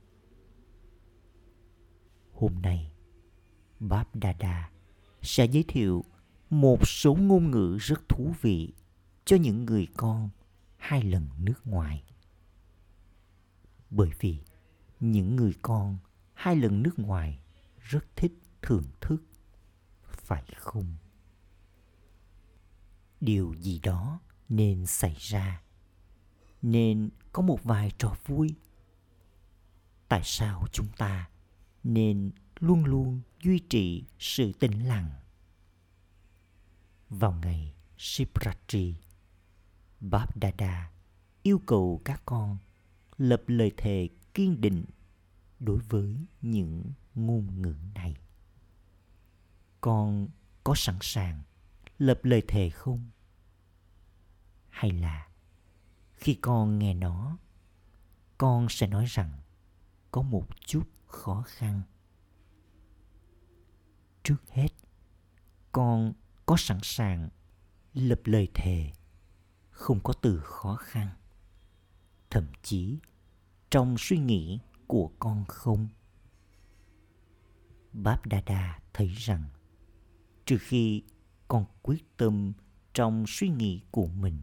hôm 2.32 2.62
nay 2.62 2.93
báp 3.88 4.16
đà 4.16 4.32
đà 4.32 4.70
sẽ 5.22 5.44
giới 5.44 5.64
thiệu 5.68 6.04
một 6.50 6.88
số 6.88 7.14
ngôn 7.14 7.50
ngữ 7.50 7.78
rất 7.80 8.08
thú 8.08 8.34
vị 8.40 8.72
cho 9.24 9.36
những 9.36 9.64
người 9.64 9.86
con 9.96 10.30
hai 10.76 11.02
lần 11.02 11.28
nước 11.38 11.66
ngoài. 11.66 12.04
Bởi 13.90 14.10
vì 14.20 14.38
những 15.00 15.36
người 15.36 15.54
con 15.62 15.98
hai 16.34 16.56
lần 16.56 16.82
nước 16.82 16.98
ngoài 16.98 17.38
rất 17.78 18.16
thích 18.16 18.32
thưởng 18.62 18.84
thức, 19.00 19.22
phải 20.02 20.44
không? 20.56 20.96
Điều 23.20 23.54
gì 23.54 23.80
đó 23.82 24.20
nên 24.48 24.86
xảy 24.86 25.16
ra, 25.18 25.62
nên 26.62 27.10
có 27.32 27.42
một 27.42 27.64
vài 27.64 27.92
trò 27.98 28.16
vui. 28.26 28.54
Tại 30.08 30.20
sao 30.24 30.64
chúng 30.72 30.88
ta 30.98 31.28
nên 31.84 32.30
luôn 32.60 32.84
luôn 32.84 33.20
duy 33.44 33.58
trì 33.58 34.04
sự 34.18 34.52
tĩnh 34.52 34.88
lặng 34.88 35.10
vào 37.10 37.32
ngày 37.32 37.74
Shivratri, 37.98 38.94
Bab 40.00 40.28
Dada 40.42 40.90
yêu 41.42 41.60
cầu 41.66 42.00
các 42.04 42.22
con 42.26 42.58
lập 43.18 43.42
lời 43.46 43.72
thề 43.76 44.08
kiên 44.34 44.60
định 44.60 44.84
đối 45.60 45.78
với 45.78 46.16
những 46.42 46.92
ngôn 47.14 47.62
ngữ 47.62 47.74
này. 47.94 48.16
Con 49.80 50.28
có 50.64 50.74
sẵn 50.76 50.98
sàng 51.00 51.42
lập 51.98 52.20
lời 52.22 52.42
thề 52.48 52.70
không? 52.70 53.10
Hay 54.68 54.90
là 54.90 55.28
khi 56.12 56.34
con 56.34 56.78
nghe 56.78 56.94
nó, 56.94 57.38
con 58.38 58.66
sẽ 58.70 58.86
nói 58.86 59.04
rằng 59.08 59.32
có 60.10 60.22
một 60.22 60.46
chút 60.66 60.88
khó 61.06 61.42
khăn. 61.46 61.82
Trước 64.24 64.50
hết, 64.50 64.68
con 65.72 66.12
có 66.46 66.56
sẵn 66.58 66.78
sàng 66.82 67.28
lập 67.92 68.20
lời 68.24 68.48
thề 68.54 68.92
không 69.70 70.00
có 70.00 70.12
từ 70.12 70.40
khó 70.40 70.76
khăn. 70.76 71.08
Thậm 72.30 72.46
chí 72.62 72.98
trong 73.70 73.96
suy 73.98 74.18
nghĩ 74.18 74.58
của 74.86 75.10
con 75.18 75.44
không? 75.48 75.88
Báp 77.92 78.26
đa 78.26 78.80
thấy 78.92 79.08
rằng 79.08 79.44
trừ 80.46 80.58
khi 80.60 81.02
con 81.48 81.64
quyết 81.82 82.16
tâm 82.16 82.52
trong 82.94 83.24
suy 83.28 83.48
nghĩ 83.48 83.82
của 83.90 84.06
mình 84.06 84.38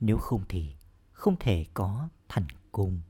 nếu 0.00 0.18
không 0.18 0.44
thì 0.48 0.76
không 1.12 1.36
thể 1.40 1.66
có 1.74 2.08
thành 2.28 2.46
công. 2.72 3.00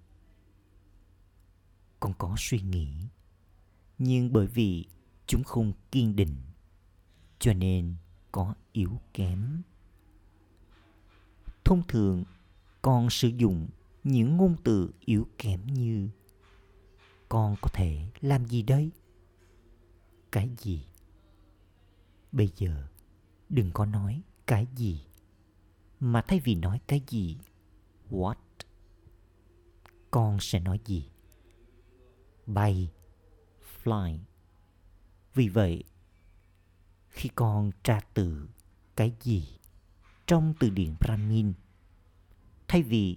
Con 2.00 2.14
có 2.18 2.34
suy 2.38 2.60
nghĩ 2.60 3.08
nhưng 4.02 4.32
bởi 4.32 4.46
vì 4.46 4.84
chúng 5.26 5.44
không 5.44 5.72
kiên 5.92 6.16
định, 6.16 6.36
cho 7.38 7.52
nên 7.52 7.94
có 8.32 8.54
yếu 8.72 9.00
kém. 9.14 9.62
Thông 11.64 11.82
thường, 11.88 12.24
con 12.82 13.10
sử 13.10 13.28
dụng 13.28 13.68
những 14.04 14.36
ngôn 14.36 14.56
từ 14.64 14.92
yếu 15.00 15.28
kém 15.38 15.66
như, 15.66 16.08
con 17.28 17.56
có 17.60 17.70
thể 17.72 18.06
làm 18.20 18.46
gì 18.46 18.62
đây? 18.62 18.90
Cái 20.32 20.50
gì? 20.58 20.84
Bây 22.32 22.50
giờ, 22.56 22.86
đừng 23.48 23.70
có 23.74 23.86
nói 23.86 24.22
cái 24.46 24.66
gì 24.76 25.00
mà 26.00 26.22
thay 26.22 26.40
vì 26.40 26.54
nói 26.54 26.80
cái 26.86 27.02
gì 27.08 27.36
what 28.10 28.34
con 30.10 30.38
sẽ 30.40 30.60
nói 30.60 30.80
gì? 30.86 31.08
Bay 32.46 32.90
fly. 33.84 34.18
Vì 35.34 35.48
vậy, 35.48 35.84
khi 37.08 37.28
con 37.34 37.70
tra 37.82 38.00
từ 38.14 38.48
cái 38.96 39.12
gì 39.20 39.48
trong 40.26 40.54
từ 40.60 40.70
điển 40.70 40.94
Brahmin, 41.00 41.52
thay 42.68 42.82
vì 42.82 43.16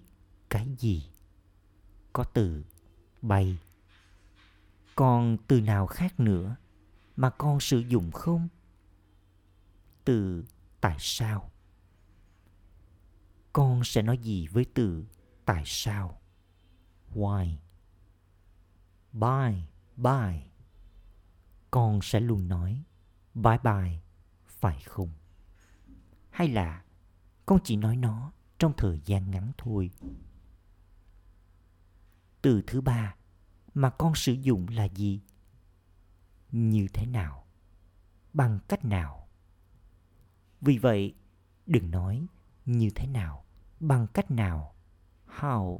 cái 0.49 0.67
gì 0.79 1.03
có 2.13 2.23
từ 2.23 2.63
bay, 3.21 3.57
còn 4.95 5.37
từ 5.47 5.61
nào 5.61 5.87
khác 5.87 6.19
nữa 6.19 6.55
mà 7.15 7.29
con 7.29 7.59
sử 7.59 7.79
dụng 7.79 8.11
không? 8.11 8.47
Từ 10.05 10.45
tại 10.81 10.95
sao? 10.99 11.51
Con 13.53 13.83
sẽ 13.83 14.01
nói 14.01 14.17
gì 14.17 14.47
với 14.47 14.65
từ 14.73 15.05
tại 15.45 15.63
sao? 15.65 16.21
Why? 17.13 17.55
Bye 19.13 19.63
bye 19.97 20.52
con 21.73 21.99
sẽ 22.01 22.19
luôn 22.19 22.47
nói, 22.47 22.83
bye 23.33 23.57
bye, 23.63 23.99
phải 24.45 24.81
không? 24.81 25.09
Hay 26.29 26.47
là 26.47 26.83
con 27.45 27.59
chỉ 27.63 27.75
nói 27.75 27.95
nó 27.95 28.31
trong 28.59 28.73
thời 28.77 29.01
gian 29.05 29.31
ngắn 29.31 29.51
thôi? 29.57 29.91
Từ 32.41 32.61
thứ 32.67 32.81
ba, 32.81 33.15
mà 33.73 33.89
con 33.89 34.15
sử 34.15 34.33
dụng 34.33 34.67
là 34.67 34.83
gì? 34.85 35.21
Như 36.51 36.87
thế 36.93 37.05
nào? 37.05 37.47
Bằng 38.33 38.59
cách 38.67 38.85
nào? 38.85 39.27
Vì 40.61 40.77
vậy, 40.77 41.15
đừng 41.65 41.91
nói 41.91 42.27
như 42.65 42.89
thế 42.95 43.07
nào, 43.07 43.45
bằng 43.79 44.07
cách 44.13 44.31
nào? 44.31 44.75
How? 45.39 45.79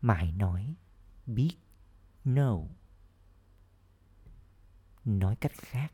Mà 0.00 0.14
hãy 0.14 0.32
nói 0.32 0.74
biết 1.26 1.52
know 2.24 2.68
nói 5.04 5.36
cách 5.36 5.52
khác, 5.56 5.92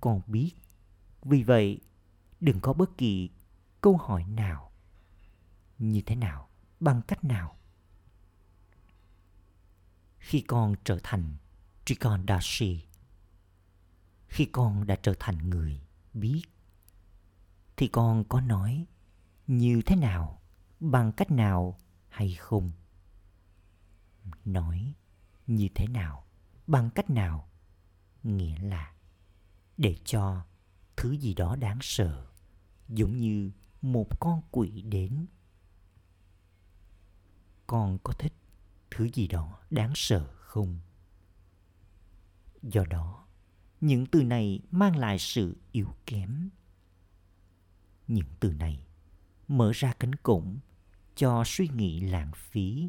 con 0.00 0.20
biết. 0.26 0.52
Vì 1.22 1.42
vậy, 1.42 1.80
đừng 2.40 2.60
có 2.60 2.72
bất 2.72 2.98
kỳ 2.98 3.30
câu 3.80 3.96
hỏi 3.96 4.24
nào. 4.24 4.72
Như 5.78 6.02
thế 6.06 6.16
nào? 6.16 6.48
Bằng 6.80 7.02
cách 7.08 7.24
nào? 7.24 7.56
Khi 10.18 10.40
con 10.40 10.74
trở 10.84 10.98
thành 11.02 11.36
Trikondashi, 11.84 12.86
khi 14.28 14.44
con 14.44 14.86
đã 14.86 14.96
trở 15.02 15.14
thành 15.18 15.50
người 15.50 15.80
biết, 16.14 16.42
thì 17.76 17.88
con 17.88 18.24
có 18.28 18.40
nói 18.40 18.86
như 19.46 19.82
thế 19.86 19.96
nào, 19.96 20.42
bằng 20.80 21.12
cách 21.12 21.30
nào 21.30 21.78
hay 22.08 22.34
không? 22.34 22.72
Nói 24.44 24.94
như 25.46 25.68
thế 25.74 25.86
nào? 25.86 26.26
Bằng 26.66 26.90
cách 26.90 27.10
nào? 27.10 27.48
Nghĩa 28.26 28.58
là 28.58 28.94
để 29.76 29.96
cho 30.04 30.44
thứ 30.96 31.12
gì 31.12 31.34
đó 31.34 31.56
đáng 31.56 31.78
sợ, 31.80 32.26
giống 32.88 33.16
như 33.16 33.50
một 33.82 34.20
con 34.20 34.42
quỷ 34.50 34.82
đến. 34.82 35.26
Con 37.66 37.98
có 38.04 38.12
thích 38.12 38.32
thứ 38.90 39.08
gì 39.14 39.28
đó 39.28 39.60
đáng 39.70 39.92
sợ 39.94 40.34
không? 40.36 40.78
Do 42.62 42.84
đó, 42.84 43.26
những 43.80 44.06
từ 44.06 44.22
này 44.22 44.60
mang 44.70 44.96
lại 44.96 45.18
sự 45.18 45.56
yếu 45.72 45.88
kém. 46.06 46.50
Những 48.08 48.28
từ 48.40 48.52
này 48.52 48.86
mở 49.48 49.72
ra 49.74 49.92
cánh 49.92 50.14
cổng 50.14 50.58
cho 51.14 51.42
suy 51.46 51.68
nghĩ 51.68 52.00
lãng 52.00 52.32
phí. 52.34 52.88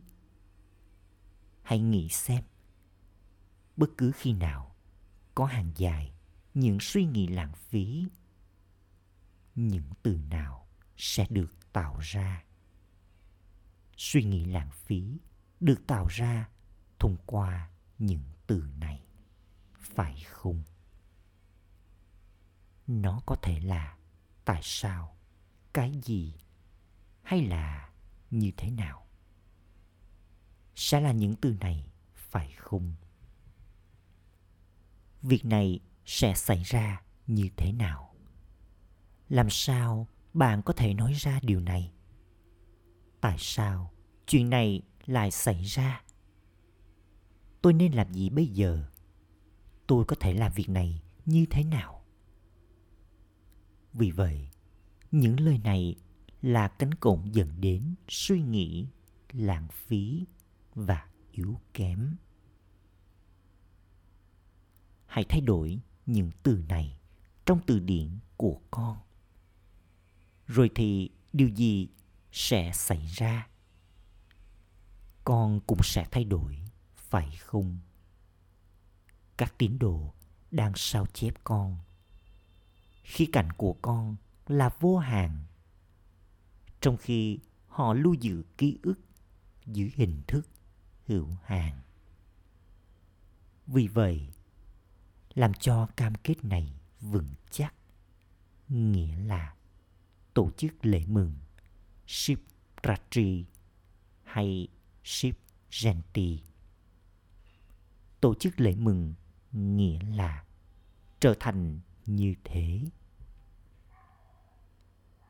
Hãy 1.62 1.80
nghĩ 1.80 2.10
xem, 2.10 2.44
bất 3.78 3.90
cứ 3.98 4.12
khi 4.16 4.34
nào 4.34 4.76
có 5.38 5.46
hàng 5.46 5.72
dài, 5.76 6.12
những 6.54 6.78
suy 6.80 7.06
nghĩ 7.06 7.28
lãng 7.28 7.54
phí. 7.54 8.08
Những 9.56 9.90
từ 10.04 10.20
nào 10.30 10.68
sẽ 10.98 11.28
được 11.30 11.74
tạo 11.74 11.98
ra? 12.02 12.44
Suy 13.98 14.24
nghĩ 14.24 14.46
lãng 14.46 14.70
phí 14.72 15.18
được 15.60 15.88
tạo 15.88 16.08
ra 16.10 16.50
thông 17.00 17.18
qua 17.26 17.70
những 18.00 18.24
từ 18.48 18.64
này, 18.80 19.02
phải 19.80 20.20
không? 20.20 20.64
Nó 22.88 23.22
có 23.26 23.36
thể 23.42 23.60
là 23.60 23.98
tại 24.46 24.60
sao, 24.64 25.18
cái 25.74 25.92
gì, 26.04 26.34
hay 27.24 27.42
là 27.42 27.90
như 28.32 28.52
thế 28.58 28.72
nào? 28.72 29.08
Sẽ 30.76 31.02
là 31.02 31.12
những 31.12 31.36
từ 31.36 31.58
này, 31.60 31.86
phải 32.14 32.52
không? 32.58 32.96
Việc 35.28 35.46
này 35.46 35.80
sẽ 36.06 36.34
xảy 36.36 36.64
ra 36.64 37.02
như 37.28 37.50
thế 37.58 37.72
nào? 37.72 38.14
Làm 39.30 39.50
sao 39.50 40.08
bạn 40.34 40.62
có 40.62 40.74
thể 40.74 40.94
nói 40.94 41.14
ra 41.14 41.40
điều 41.44 41.60
này? 41.60 41.92
Tại 43.22 43.36
sao 43.40 43.92
chuyện 44.28 44.50
này 44.50 44.82
lại 45.06 45.32
xảy 45.32 45.64
ra? 45.64 46.04
Tôi 47.62 47.74
nên 47.74 47.92
làm 47.92 48.14
gì 48.14 48.30
bây 48.30 48.48
giờ? 48.48 48.84
Tôi 49.88 50.06
có 50.06 50.16
thể 50.20 50.34
làm 50.34 50.52
việc 50.56 50.70
này 50.70 51.02
như 51.26 51.46
thế 51.50 51.64
nào? 51.64 52.06
Vì 53.94 54.12
vậy, 54.12 54.50
những 55.12 55.40
lời 55.40 55.58
này 55.58 55.96
là 56.42 56.68
cánh 56.68 56.94
cổng 56.94 57.36
dẫn 57.36 57.62
đến 57.62 57.96
suy 58.08 58.42
nghĩ, 58.42 58.88
lãng 59.32 59.68
phí 59.72 60.26
và 60.76 61.08
yếu 61.32 61.60
kém 61.74 62.16
hãy 65.18 65.26
thay 65.30 65.42
đổi 65.42 65.80
những 66.06 66.32
từ 66.44 66.64
này 66.70 67.00
trong 67.46 67.60
từ 67.66 67.80
điển 67.80 68.20
của 68.36 68.60
con. 68.72 68.98
Rồi 70.48 70.70
thì 70.76 71.10
điều 71.34 71.48
gì 71.48 71.90
sẽ 72.32 72.72
xảy 72.74 73.06
ra? 73.06 73.48
Con 75.24 75.60
cũng 75.68 75.84
sẽ 75.84 76.08
thay 76.12 76.24
đổi, 76.24 76.58
phải 76.96 77.38
không? 77.40 77.78
Các 79.38 79.54
tín 79.58 79.80
đồ 79.80 80.14
đang 80.52 80.72
sao 80.76 81.06
chép 81.14 81.34
con. 81.44 81.78
Khi 83.04 83.26
cảnh 83.26 83.52
của 83.52 83.74
con 83.74 84.16
là 84.48 84.70
vô 84.80 84.98
hạn. 84.98 85.44
Trong 86.82 86.98
khi 86.98 87.40
họ 87.68 87.94
lưu 87.94 88.14
giữ 88.14 88.44
ký 88.58 88.78
ức 88.84 89.00
dưới 89.66 89.92
hình 89.96 90.22
thức 90.28 90.48
hữu 91.08 91.28
hạn. 91.44 91.82
Vì 93.68 93.88
vậy 93.88 94.28
làm 95.38 95.54
cho 95.54 95.88
cam 95.96 96.16
kết 96.16 96.46
này 96.46 96.74
vững 97.00 97.34
chắc 97.52 97.74
nghĩa 98.70 99.16
là 99.18 99.56
tổ 100.34 100.52
chức 100.58 100.86
lễ 100.86 101.06
mừng 101.08 101.36
Ship 102.08 102.40
Ratri 102.84 103.46
hay 104.24 104.68
Ship 105.04 105.38
Genti. 105.84 106.44
Tổ 108.22 108.34
chức 108.34 108.60
lễ 108.60 108.76
mừng 108.76 109.14
nghĩa 109.52 110.00
là 110.00 110.46
trở 111.20 111.34
thành 111.40 111.80
như 112.06 112.34
thế. 112.44 112.82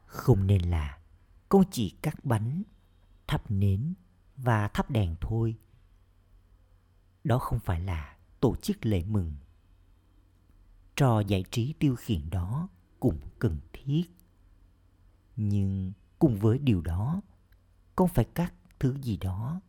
Không 0.05 0.47
nên 0.47 0.61
là 0.61 0.99
con 1.49 1.63
chỉ 1.71 1.89
cắt 2.01 2.25
bánh, 2.25 2.63
thắp 3.27 3.51
nến 3.51 3.93
và 4.37 4.67
thắp 4.67 4.91
đèn 4.91 5.15
thôi. 5.21 5.55
Đó 7.23 7.39
không 7.39 7.59
phải 7.59 7.79
là 7.79 8.17
tổ 8.39 8.55
chức 8.55 8.85
lễ 8.85 9.03
mừng. 9.03 9.35
Trò 10.97 11.19
giải 11.19 11.43
trí 11.51 11.73
tiêu 11.73 11.95
khiển 11.95 12.29
đó 12.29 12.69
cũng 12.99 13.19
cần 13.39 13.57
thiết. 13.73 14.03
Nhưng 15.35 15.93
cùng 16.19 16.39
với 16.39 16.59
điều 16.59 16.81
đó, 16.81 17.21
con 17.95 18.09
phải 18.09 18.25
cắt 18.25 18.53
thứ 18.79 18.97
gì 19.01 19.17
đó. 19.17 19.61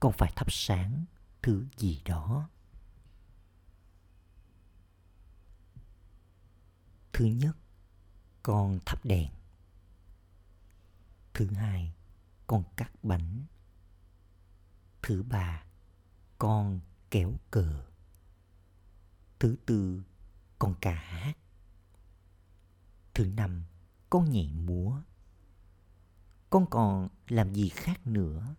Con 0.00 0.12
phải 0.12 0.32
thắp 0.36 0.52
sáng 0.52 1.04
thứ 1.42 1.66
gì 1.76 2.02
đó. 2.04 2.48
Thứ 7.12 7.24
nhất, 7.24 7.56
con 8.42 8.78
thắp 8.86 9.04
đèn. 9.04 9.30
Thứ 11.34 11.46
hai, 11.46 11.94
con 12.46 12.64
cắt 12.76 12.92
bánh. 13.02 13.44
Thứ 15.02 15.22
ba, 15.22 15.64
con 16.38 16.80
kéo 17.10 17.32
cờ. 17.50 17.84
Thứ 19.38 19.56
tư, 19.66 20.02
con 20.58 20.74
ca 20.80 20.94
hát. 20.94 21.38
Thứ 23.14 23.26
năm, 23.26 23.64
con 24.10 24.30
nhảy 24.30 24.52
múa. 24.52 25.02
Con 26.50 26.66
còn 26.70 27.08
làm 27.28 27.54
gì 27.54 27.68
khác 27.68 28.06
nữa? 28.06 28.54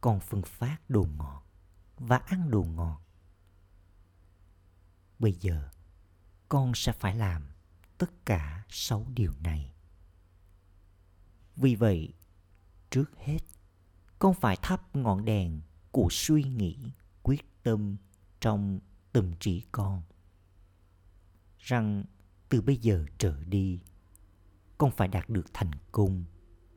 Con 0.00 0.20
phân 0.20 0.42
phát 0.42 0.78
đồ 0.88 1.06
ngọt 1.16 1.42
và 1.96 2.16
ăn 2.16 2.50
đồ 2.50 2.62
ngọt. 2.62 3.02
Bây 5.18 5.32
giờ, 5.32 5.68
con 6.48 6.72
sẽ 6.74 6.92
phải 6.92 7.14
làm 7.14 7.48
tất 7.98 8.26
cả 8.26 8.64
sáu 8.68 9.06
điều 9.14 9.34
này. 9.40 9.74
Vì 11.56 11.74
vậy, 11.74 12.14
trước 12.90 13.10
hết, 13.16 13.38
con 14.18 14.34
phải 14.34 14.56
thắp 14.62 14.96
ngọn 14.96 15.24
đèn 15.24 15.60
của 15.90 16.08
suy 16.10 16.42
nghĩ, 16.42 16.90
quyết 17.22 17.62
tâm 17.62 17.96
trong 18.40 18.80
tâm 19.12 19.32
trí 19.40 19.64
con. 19.72 20.02
Rằng 21.68 22.04
từ 22.48 22.60
bây 22.60 22.76
giờ 22.76 23.04
trở 23.18 23.44
đi, 23.44 23.80
con 24.78 24.90
phải 24.90 25.08
đạt 25.08 25.28
được 25.28 25.46
thành 25.54 25.70
công 25.92 26.24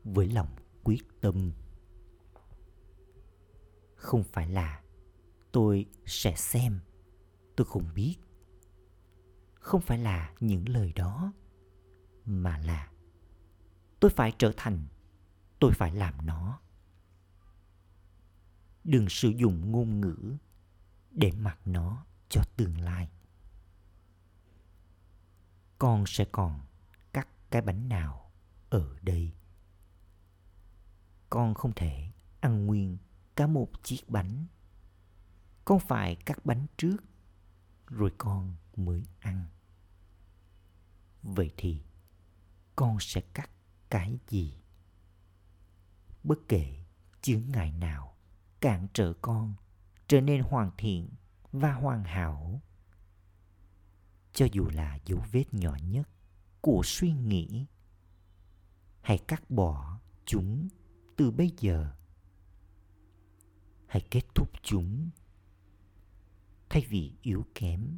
với 0.03 0.27
lòng 0.27 0.55
quyết 0.83 1.01
tâm. 1.21 1.51
Không 3.95 4.23
phải 4.23 4.49
là 4.49 4.81
tôi 5.51 5.85
sẽ 6.05 6.35
xem, 6.35 6.79
tôi 7.55 7.65
không 7.65 7.89
biết. 7.95 8.15
Không 9.53 9.81
phải 9.81 9.97
là 9.97 10.33
những 10.39 10.69
lời 10.69 10.93
đó 10.95 11.33
mà 12.25 12.57
là 12.57 12.91
tôi 13.99 14.11
phải 14.15 14.33
trở 14.37 14.51
thành 14.57 14.85
tôi 15.59 15.71
phải 15.71 15.91
làm 15.91 16.25
nó. 16.25 16.59
Đừng 18.83 19.09
sử 19.09 19.29
dụng 19.29 19.71
ngôn 19.71 20.01
ngữ 20.01 20.37
để 21.11 21.31
mặc 21.31 21.59
nó 21.65 22.05
cho 22.29 22.41
tương 22.57 22.81
lai 22.81 23.09
con 25.81 26.03
sẽ 26.07 26.25
còn 26.31 26.61
cắt 27.13 27.27
cái 27.51 27.61
bánh 27.61 27.89
nào 27.89 28.31
ở 28.69 28.95
đây? 29.01 29.33
Con 31.29 31.53
không 31.53 31.73
thể 31.75 32.11
ăn 32.39 32.65
nguyên 32.65 32.97
cả 33.35 33.47
một 33.47 33.69
chiếc 33.83 34.09
bánh. 34.09 34.45
Con 35.65 35.79
phải 35.79 36.15
cắt 36.15 36.45
bánh 36.45 36.65
trước, 36.77 36.97
rồi 37.87 38.11
con 38.17 38.55
mới 38.75 39.03
ăn. 39.19 39.45
Vậy 41.23 41.51
thì 41.57 41.81
con 42.75 42.97
sẽ 42.99 43.21
cắt 43.33 43.49
cái 43.89 44.17
gì? 44.27 44.61
Bất 46.23 46.39
kể 46.47 46.83
chướng 47.21 47.43
ngại 47.47 47.71
nào 47.71 48.15
cản 48.59 48.87
trở 48.93 49.13
con 49.21 49.53
trở 50.07 50.21
nên 50.21 50.43
hoàn 50.43 50.71
thiện 50.77 51.09
và 51.51 51.73
hoàn 51.73 52.03
hảo 52.03 52.61
cho 54.33 54.47
dù 54.51 54.69
là 54.73 54.99
dấu 55.05 55.23
vết 55.31 55.53
nhỏ 55.53 55.77
nhất 55.83 56.09
của 56.61 56.81
suy 56.85 57.11
nghĩ 57.11 57.65
hãy 59.01 59.17
cắt 59.17 59.49
bỏ 59.49 59.99
chúng 60.25 60.67
từ 61.17 61.31
bây 61.31 61.51
giờ 61.59 61.93
hãy 63.87 64.07
kết 64.11 64.23
thúc 64.35 64.51
chúng 64.63 65.09
thay 66.71 66.85
vì 66.89 67.13
yếu 67.21 67.45
kém, 67.55 67.97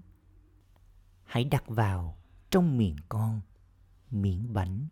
hãy 1.24 1.44
đặt 1.44 1.64
vào 1.68 2.18
trong 2.50 2.78
miệng 2.78 2.96
con 3.10 3.42
miếng 4.10 4.54
bánh 4.54 4.88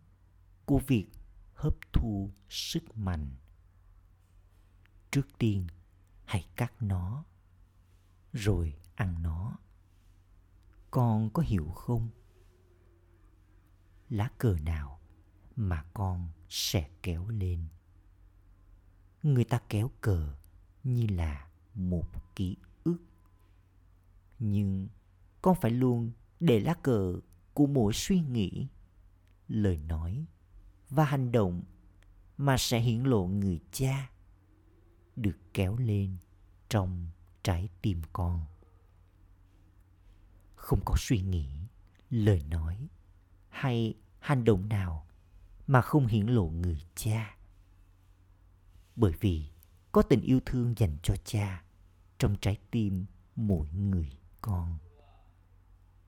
của 0.64 0.80
việc 0.86 1.08
hấp 1.54 1.74
thu 1.92 2.30
sức 2.48 2.96
mạnh. 2.96 3.30
Trước 5.10 5.28
tiên, 5.38 5.66
hãy 6.24 6.46
cắt 6.56 6.82
nó, 6.82 7.24
rồi 8.32 8.74
ăn 8.94 9.22
nó 9.22 9.58
con 10.92 11.30
có 11.30 11.42
hiểu 11.42 11.68
không? 11.70 12.08
Lá 14.08 14.30
cờ 14.38 14.56
nào 14.64 15.00
mà 15.56 15.84
con 15.94 16.28
sẽ 16.48 16.88
kéo 17.02 17.28
lên? 17.28 17.64
Người 19.22 19.44
ta 19.44 19.60
kéo 19.68 19.90
cờ 20.00 20.34
như 20.84 21.06
là 21.06 21.48
một 21.74 22.36
ký 22.36 22.56
ức. 22.84 22.98
Nhưng 24.38 24.88
con 25.42 25.56
phải 25.60 25.70
luôn 25.70 26.10
để 26.40 26.60
lá 26.60 26.74
cờ 26.74 27.20
của 27.54 27.66
mỗi 27.66 27.92
suy 27.92 28.20
nghĩ, 28.20 28.66
lời 29.48 29.80
nói 29.88 30.26
và 30.90 31.04
hành 31.04 31.32
động 31.32 31.62
mà 32.36 32.56
sẽ 32.58 32.80
hiển 32.80 33.02
lộ 33.02 33.26
người 33.26 33.60
cha 33.72 34.10
được 35.16 35.36
kéo 35.54 35.76
lên 35.76 36.16
trong 36.68 37.06
trái 37.42 37.68
tim 37.82 38.02
con 38.12 38.51
không 40.62 40.80
có 40.84 40.94
suy 40.98 41.20
nghĩ, 41.20 41.48
lời 42.10 42.42
nói 42.50 42.88
hay 43.48 43.94
hành 44.18 44.44
động 44.44 44.68
nào 44.68 45.06
mà 45.66 45.82
không 45.82 46.06
hiển 46.06 46.26
lộ 46.26 46.46
người 46.46 46.82
cha. 46.94 47.36
Bởi 48.96 49.12
vì 49.20 49.46
có 49.92 50.02
tình 50.02 50.20
yêu 50.20 50.40
thương 50.46 50.74
dành 50.76 50.96
cho 51.02 51.14
cha, 51.24 51.64
trong 52.18 52.36
trái 52.40 52.58
tim 52.70 53.06
mỗi 53.36 53.68
người 53.68 54.10
con. 54.40 54.78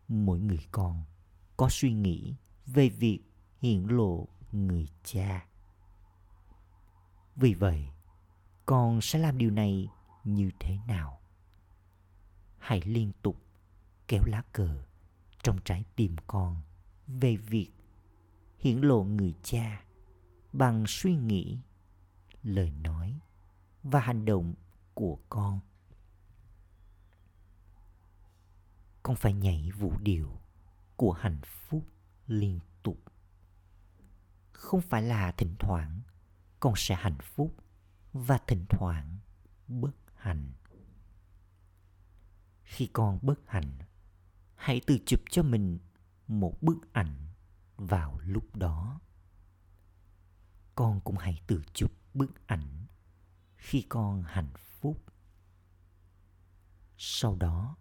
Mỗi 0.08 0.40
người 0.40 0.66
con 0.70 1.04
có 1.56 1.68
suy 1.70 1.92
nghĩ 1.92 2.34
về 2.66 2.88
việc 2.88 3.20
hiển 3.60 3.86
lộ 3.86 4.28
người 4.52 4.88
cha. 5.04 5.46
Vì 7.36 7.54
vậy, 7.54 7.88
con 8.66 9.00
sẽ 9.00 9.18
làm 9.18 9.38
điều 9.38 9.50
này 9.50 9.88
như 10.24 10.50
thế 10.60 10.78
nào? 10.86 11.20
Hãy 12.58 12.80
liên 12.80 13.12
tục 13.22 13.43
kéo 14.08 14.22
lá 14.26 14.42
cờ 14.52 14.82
trong 15.42 15.58
trái 15.64 15.84
tim 15.96 16.16
con 16.26 16.60
về 17.06 17.36
việc 17.36 17.70
hiển 18.58 18.80
lộ 18.80 19.04
người 19.04 19.34
cha 19.42 19.84
bằng 20.52 20.84
suy 20.88 21.16
nghĩ, 21.16 21.58
lời 22.42 22.70
nói 22.70 23.20
và 23.82 24.00
hành 24.00 24.24
động 24.24 24.54
của 24.94 25.18
con. 25.28 25.60
Con 29.02 29.16
phải 29.16 29.32
nhảy 29.32 29.70
vũ 29.70 29.92
điệu 29.98 30.40
của 30.96 31.12
hạnh 31.12 31.40
phúc 31.44 31.86
liên 32.26 32.60
tục. 32.82 32.98
Không 34.52 34.80
phải 34.80 35.02
là 35.02 35.32
thỉnh 35.32 35.54
thoảng 35.58 36.00
con 36.60 36.74
sẽ 36.76 36.94
hạnh 36.94 37.18
phúc 37.22 37.54
và 38.12 38.38
thỉnh 38.46 38.64
thoảng 38.68 39.18
bất 39.68 39.94
hạnh. 40.14 40.52
Khi 42.62 42.86
con 42.92 43.18
bất 43.22 43.40
hạnh 43.46 43.78
hãy 44.56 44.80
tự 44.86 44.98
chụp 45.06 45.20
cho 45.30 45.42
mình 45.42 45.78
một 46.26 46.62
bức 46.62 46.92
ảnh 46.92 47.28
vào 47.76 48.18
lúc 48.22 48.56
đó. 48.56 49.00
Con 50.74 51.00
cũng 51.00 51.16
hãy 51.16 51.40
tự 51.46 51.62
chụp 51.72 51.92
bức 52.14 52.46
ảnh 52.46 52.86
khi 53.56 53.82
con 53.88 54.22
hạnh 54.22 54.52
phúc. 54.56 55.04
Sau 56.96 57.36
đó, 57.36 57.76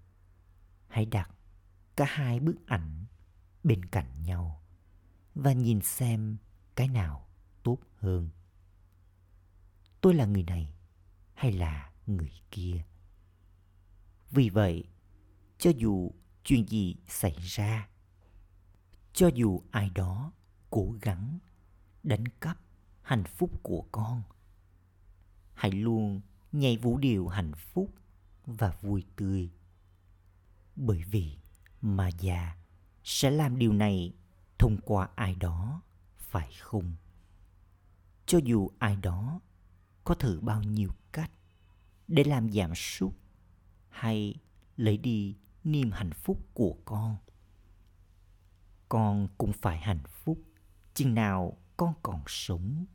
hãy 0.88 1.06
đặt 1.06 1.32
cả 1.96 2.06
hai 2.08 2.40
bức 2.40 2.68
ảnh 2.68 3.06
bên 3.64 3.86
cạnh 3.86 4.24
nhau 4.24 4.64
và 5.36 5.54
nhìn 5.54 5.82
xem 5.82 6.38
cái 6.76 6.88
nào 6.88 7.28
tốt 7.64 7.78
hơn. 7.98 8.30
Tôi 10.02 10.14
là 10.14 10.26
người 10.26 10.44
này 10.44 10.74
hay 11.34 11.52
là 11.52 11.92
người 12.08 12.32
kia? 12.52 12.84
Vì 14.32 14.50
vậy, 14.50 14.84
cho 15.58 15.72
dù 15.78 16.12
chuyện 16.44 16.70
gì 16.70 16.96
xảy 17.08 17.36
ra? 17.42 17.88
Cho 19.14 19.28
dù 19.28 19.62
ai 19.72 19.90
đó 19.90 20.32
cố 20.70 20.96
gắng 21.02 21.40
đánh 22.04 22.28
cắp 22.28 22.58
hạnh 23.02 23.24
phúc 23.24 23.52
của 23.64 23.86
con, 23.92 24.24
hãy 25.54 25.72
luôn 25.72 26.22
nhảy 26.52 26.78
vũ 26.78 26.98
điệu 26.98 27.28
hạnh 27.28 27.52
phúc 27.56 27.94
và 28.46 28.72
vui 28.82 29.04
tươi. 29.16 29.50
Bởi 30.76 31.04
vì 31.12 31.38
mà 31.82 32.10
già 32.20 32.56
sẽ 33.04 33.32
làm 33.32 33.58
điều 33.58 33.74
này 33.74 34.14
thông 34.60 34.78
qua 34.86 35.10
ai 35.16 35.36
đó, 35.36 35.82
phải 36.18 36.52
không? 36.60 36.96
Cho 38.26 38.38
dù 38.38 38.70
ai 38.80 38.96
đó 38.96 39.40
có 40.04 40.16
thử 40.16 40.40
bao 40.42 40.64
nhiêu 40.64 40.90
cách 41.12 41.32
để 42.08 42.24
làm 42.24 42.52
giảm 42.52 42.76
sút 42.76 43.14
hay 43.90 44.36
lấy 44.78 44.98
đi 44.98 45.36
niềm 45.64 45.92
hạnh 45.92 46.14
phúc 46.14 46.40
của 46.54 46.78
con. 46.86 47.18
Con 48.90 49.28
cũng 49.38 49.54
phải 49.54 49.78
hạnh 49.78 50.04
phúc, 50.08 50.40
chừng 50.94 51.14
nào 51.14 51.58
con 51.78 51.94
còn 52.04 52.24
sống. 52.28 52.86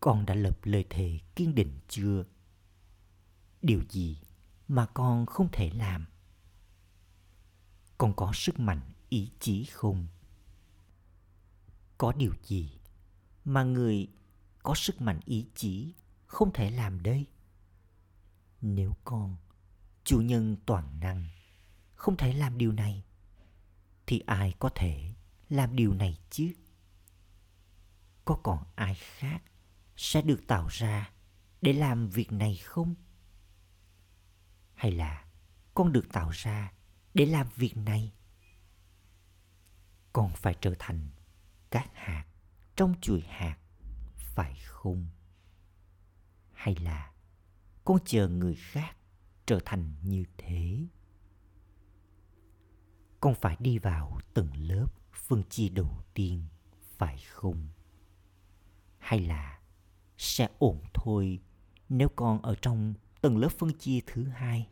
Con 0.00 0.26
đã 0.26 0.34
lập 0.34 0.58
lời 0.62 0.84
thề 0.90 1.18
kiên 1.36 1.54
định 1.54 1.80
chưa? 1.88 2.24
Điều 3.62 3.82
gì 3.90 4.18
mà 4.68 4.86
con 4.86 5.26
không 5.26 5.48
thể 5.52 5.70
làm? 5.74 6.06
Con 7.98 8.14
có 8.16 8.30
sức 8.34 8.60
mạnh, 8.60 8.80
ý 9.08 9.30
chí 9.40 9.64
không? 9.64 10.06
Có 11.98 12.12
điều 12.12 12.32
gì 12.44 12.78
mà 13.44 13.64
người 13.64 14.08
có 14.62 14.74
sức 14.74 15.00
mạnh, 15.00 15.20
ý 15.24 15.46
chí 15.54 15.94
không 16.26 16.52
thể 16.52 16.70
làm 16.70 17.02
đây? 17.02 17.26
Nếu 18.60 18.92
con 19.04 19.36
chủ 20.04 20.20
nhân 20.20 20.56
toàn 20.66 21.00
năng, 21.00 21.28
không 21.94 22.16
thể 22.16 22.32
làm 22.32 22.58
điều 22.58 22.72
này. 22.72 23.04
Thì 24.06 24.20
ai 24.26 24.54
có 24.58 24.70
thể 24.74 25.14
làm 25.48 25.76
điều 25.76 25.94
này 25.94 26.18
chứ? 26.30 26.52
Có 28.24 28.38
còn 28.42 28.64
ai 28.74 28.94
khác 28.94 29.42
sẽ 29.96 30.22
được 30.22 30.40
tạo 30.46 30.66
ra 30.70 31.10
để 31.62 31.72
làm 31.72 32.08
việc 32.08 32.32
này 32.32 32.56
không? 32.56 32.94
Hay 34.74 34.92
là 34.92 35.24
con 35.74 35.92
được 35.92 36.12
tạo 36.12 36.30
ra 36.30 36.72
để 37.14 37.26
làm 37.26 37.46
việc 37.56 37.76
này? 37.76 38.12
Con 40.12 40.30
phải 40.36 40.54
trở 40.60 40.74
thành 40.78 41.10
các 41.70 41.90
hạt 41.94 42.26
trong 42.76 42.94
chuỗi 43.00 43.20
hạt, 43.20 43.58
phải 44.16 44.54
không? 44.64 45.06
Hay 46.52 46.74
là 46.74 47.12
con 47.84 47.98
chờ 48.04 48.28
người 48.28 48.54
khác 48.54 48.96
trở 49.46 49.60
thành 49.64 49.94
như 50.02 50.24
thế. 50.38 50.86
Con 53.20 53.34
phải 53.34 53.56
đi 53.60 53.78
vào 53.78 54.20
từng 54.34 54.48
lớp 54.56 54.86
phân 55.12 55.42
chia 55.50 55.68
đầu 55.68 56.04
tiên, 56.14 56.46
phải 56.98 57.18
không? 57.30 57.68
Hay 58.98 59.20
là 59.20 59.60
sẽ 60.18 60.48
ổn 60.58 60.82
thôi 60.94 61.40
nếu 61.88 62.08
con 62.08 62.42
ở 62.42 62.54
trong 62.62 62.94
tầng 63.20 63.36
lớp 63.36 63.48
phân 63.48 63.78
chia 63.78 64.00
thứ 64.06 64.24
hai? 64.24 64.68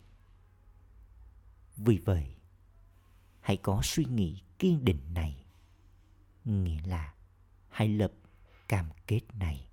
Vì 1.76 1.98
vậy, 1.98 2.36
hãy 3.40 3.56
có 3.56 3.80
suy 3.84 4.04
nghĩ 4.04 4.42
kiên 4.58 4.84
định 4.84 5.14
này. 5.14 5.44
Nghĩa 6.44 6.80
là 6.86 7.14
hãy 7.68 7.88
lập 7.88 8.12
cam 8.68 8.88
kết 9.06 9.20
này. 9.34 9.70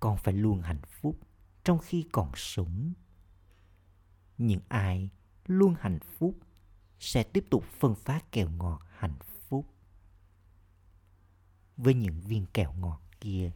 Con 0.00 0.16
phải 0.16 0.34
luôn 0.34 0.60
hạnh 0.60 0.82
phúc 0.86 1.18
trong 1.64 1.78
khi 1.78 2.06
còn 2.12 2.32
sống. 2.34 2.92
Những 4.38 4.60
ai 4.68 5.10
luôn 5.46 5.74
hạnh 5.80 5.98
phúc 6.18 6.38
sẽ 6.98 7.22
tiếp 7.22 7.44
tục 7.50 7.64
phân 7.78 7.94
phát 7.94 8.32
kẹo 8.32 8.50
ngọt 8.50 8.80
hạnh 8.88 9.18
phúc. 9.48 9.66
Với 11.76 11.94
những 11.94 12.20
viên 12.20 12.46
kẹo 12.46 12.72
ngọt 12.72 13.00
kia, 13.20 13.52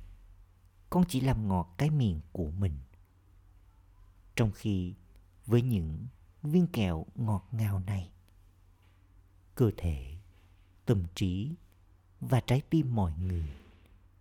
con 0.90 1.05
chỉ 1.09 1.21
làm 1.21 1.49
ngọt 1.49 1.75
cái 1.79 1.90
miệng 1.90 2.21
của 2.33 2.51
mình. 2.51 2.79
Trong 4.37 4.53
khi 4.53 4.95
với 5.47 5.62
những 5.62 6.07
viên 6.43 6.67
kẹo 6.67 7.07
ngọt 7.14 7.49
ngào 7.53 7.81
này, 7.81 8.11
cơ 9.55 9.71
thể, 9.77 10.19
tâm 10.87 11.05
trí 11.14 11.55
và 12.21 12.40
trái 12.40 12.62
tim 12.71 12.95
mọi 12.95 13.12
người 13.19 13.49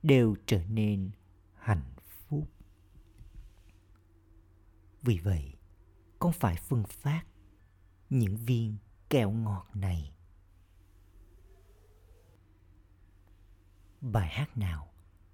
đều 0.03 0.35
trở 0.45 0.63
nên 0.63 1.11
hạnh 1.53 1.93
phúc 2.27 2.47
vì 5.03 5.17
vậy, 5.17 5.53
con 6.19 6.33
phải 6.33 6.55
phân 6.55 6.83
phát 6.83 7.23
những 8.09 8.37
viên 8.37 8.77
kẹo 9.09 9.31
ngọt 9.31 9.67
này. 9.73 10.15
Bài 14.01 14.29
hát 14.29 14.57
nào 14.57 14.93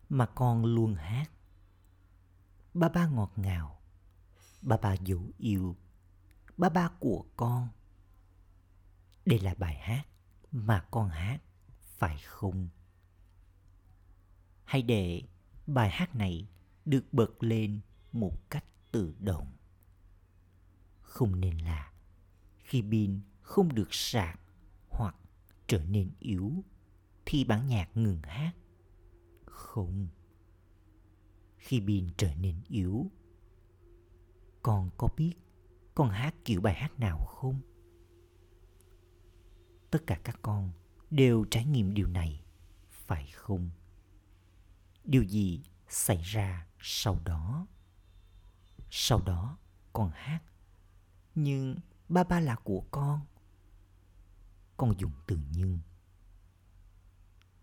mà 0.10 0.26
con 0.26 0.66
luôn 0.66 0.96
hát? 0.96 1.32
Ba 2.74 2.90
ba 2.90 3.08
ngọt 3.08 3.32
ngào, 3.36 3.82
ba 4.62 4.78
ba 4.78 4.94
dấu 4.94 5.32
yêu, 5.38 5.76
ba 6.58 6.70
ba 6.70 6.90
của 7.00 7.26
con. 7.38 7.68
Đây 9.26 9.40
là 9.40 9.54
bài 9.58 9.76
hát 9.76 10.04
mà 10.52 10.86
con 10.92 11.10
hát, 11.10 11.40
phải 11.98 12.18
không? 12.26 12.70
Hãy 14.64 14.82
để 14.82 15.24
bài 15.68 15.90
hát 15.90 16.16
này 16.16 16.48
được 16.86 17.06
bật 17.12 17.44
lên 17.44 17.80
một 18.12 18.50
cách 18.50 18.66
tự 18.92 19.16
động 19.20 19.59
không 21.10 21.40
nên 21.40 21.58
là, 21.58 21.94
khi 22.58 22.82
pin 22.92 23.20
không 23.42 23.76
được 23.76 23.94
sạc 23.94 24.40
hoặc 24.90 25.16
trở 25.68 25.86
nên 25.86 26.12
yếu 26.20 26.64
thì 27.26 27.44
bản 27.44 27.68
nhạc 27.68 27.98
ngừng 27.98 28.22
hát. 28.24 28.54
Không. 29.46 30.08
Khi 31.58 31.82
pin 31.88 32.10
trở 32.18 32.36
nên 32.36 32.62
yếu 32.68 33.12
con 34.62 34.90
có 34.98 35.08
biết 35.18 35.34
con 35.96 36.10
hát 36.10 36.36
kiểu 36.46 36.62
bài 36.62 36.74
hát 36.74 37.00
nào 37.00 37.26
không? 37.26 37.62
Tất 39.92 40.00
cả 40.08 40.20
các 40.24 40.40
con 40.42 40.72
đều 41.10 41.46
trải 41.52 41.66
nghiệm 41.66 41.94
điều 41.94 42.08
này, 42.08 42.44
phải 42.90 43.28
không? 43.28 43.70
Điều 45.04 45.24
gì 45.24 45.64
xảy 45.90 46.22
ra 46.22 46.68
sau 46.80 47.20
đó? 47.26 47.68
Sau 48.90 49.22
đó 49.22 49.58
con 49.94 50.12
hát 50.14 50.44
nhưng 51.44 51.76
ba 52.10 52.24
ba 52.24 52.40
là 52.40 52.56
của 52.56 52.84
con. 52.92 53.20
Con 54.78 54.94
dùng 55.00 55.12
từ 55.28 55.38
nhưng. 55.52 55.80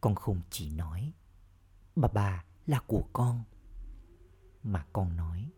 Con 0.00 0.14
không 0.14 0.40
chỉ 0.50 0.70
nói, 0.70 1.12
ba 1.96 2.08
ba 2.08 2.44
là 2.66 2.80
của 2.86 3.04
con, 3.12 3.44
mà 4.62 4.86
con 4.92 5.16
nói, 5.16 5.50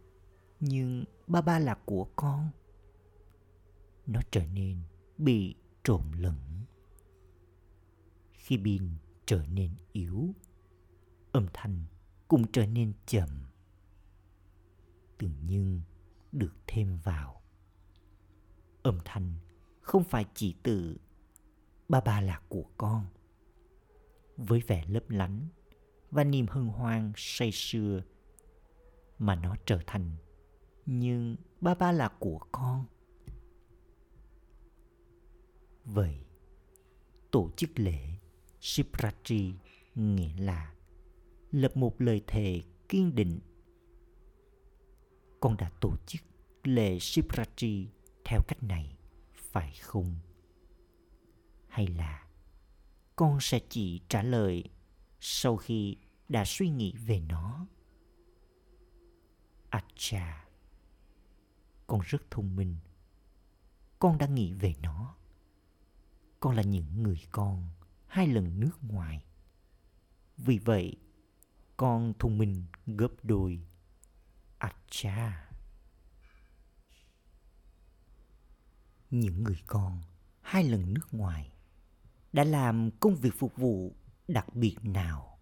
nhưng 0.61 1.05
ba 1.27 1.41
ba 1.41 1.59
là 1.59 1.79
của 1.85 2.09
con. 2.17 2.51
Nó 4.07 4.21
trở 4.31 4.47
nên 4.47 4.83
bị 5.19 5.55
trộn 5.85 6.13
lẫn. 6.13 6.65
Khi 8.33 8.59
pin 8.65 8.91
trở 9.27 9.47
nên 9.47 9.77
yếu, 9.93 10.35
âm 11.33 11.47
thanh 11.53 11.85
cũng 12.29 12.53
trở 12.53 12.67
nên 12.67 12.93
chậm. 13.07 13.29
Từ 15.19 15.31
nhưng 15.43 15.81
được 16.33 16.55
thêm 16.67 16.97
vào 16.97 17.38
âm 18.89 18.99
thanh, 19.05 19.33
không 19.81 20.05
phải 20.05 20.27
chỉ 20.35 20.55
từ 20.63 20.97
ba 21.89 22.01
ba 22.01 22.21
là 22.21 22.41
của 22.49 22.65
con 22.79 23.07
với 24.37 24.61
vẻ 24.67 24.85
lấp 24.89 25.11
lánh 25.11 25.49
và 26.11 26.25
niềm 26.25 26.47
hân 26.47 26.67
hoan 26.67 27.13
say 27.17 27.53
sưa, 27.53 28.03
mà 29.19 29.35
nó 29.35 29.57
trở 29.67 29.81
thành 29.87 30.17
nhưng 30.87 31.37
ba 31.61 31.75
ba 31.75 31.93
là 31.93 32.09
của 32.09 32.39
con 32.53 32.85
vậy, 35.85 36.19
tổ 37.31 37.51
chức 37.57 37.71
lễ 37.79 38.19
Shivratri 38.61 39.55
nghĩa 39.95 40.37
là 40.39 40.75
lập 41.51 41.77
một 41.77 42.01
lời 42.01 42.23
thề 42.27 42.63
kiên 42.89 43.15
định. 43.15 43.41
Con 45.41 45.57
đã 45.57 45.71
tổ 45.81 45.97
chức 46.07 46.21
lễ 46.65 46.99
Shivratri 46.99 47.89
theo 48.29 48.43
cách 48.49 48.63
này, 48.63 48.97
phải 49.35 49.73
không? 49.83 50.19
Hay 51.69 51.87
là 51.87 52.27
con 53.17 53.41
sẽ 53.41 53.61
chỉ 53.69 54.01
trả 54.09 54.23
lời 54.23 54.65
sau 55.21 55.57
khi 55.57 55.97
đã 56.29 56.45
suy 56.45 56.69
nghĩ 56.69 56.95
về 57.07 57.21
nó? 57.21 57.67
À 59.71 59.83
Acha, 59.89 60.49
con 61.87 62.01
rất 62.01 62.31
thông 62.31 62.57
minh. 62.57 62.77
Con 63.99 64.19
đã 64.19 64.27
nghĩ 64.27 64.53
về 64.53 64.75
nó. 64.83 65.15
Con 66.41 66.57
là 66.57 66.63
những 66.63 67.03
người 67.03 67.21
con 67.31 67.69
hai 68.07 68.27
lần 68.27 68.61
nước 68.61 68.79
ngoài. 68.83 69.25
Vì 70.37 70.59
vậy, 70.59 70.97
con 71.77 72.13
thông 72.19 72.39
minh 72.39 72.65
gấp 72.87 73.13
đôi. 73.23 73.61
À 74.59 74.69
Acha. 74.69 75.48
Những 79.11 79.45
người 79.45 79.63
con 79.67 80.03
hai 80.41 80.65
lần 80.65 80.95
nước 80.95 81.15
ngoài 81.15 81.53
đã 82.33 82.45
làm 82.45 82.91
công 83.01 83.15
việc 83.15 83.35
phục 83.39 83.57
vụ 83.57 83.97
đặc 84.29 84.55
biệt 84.55 84.77
nào 84.83 85.39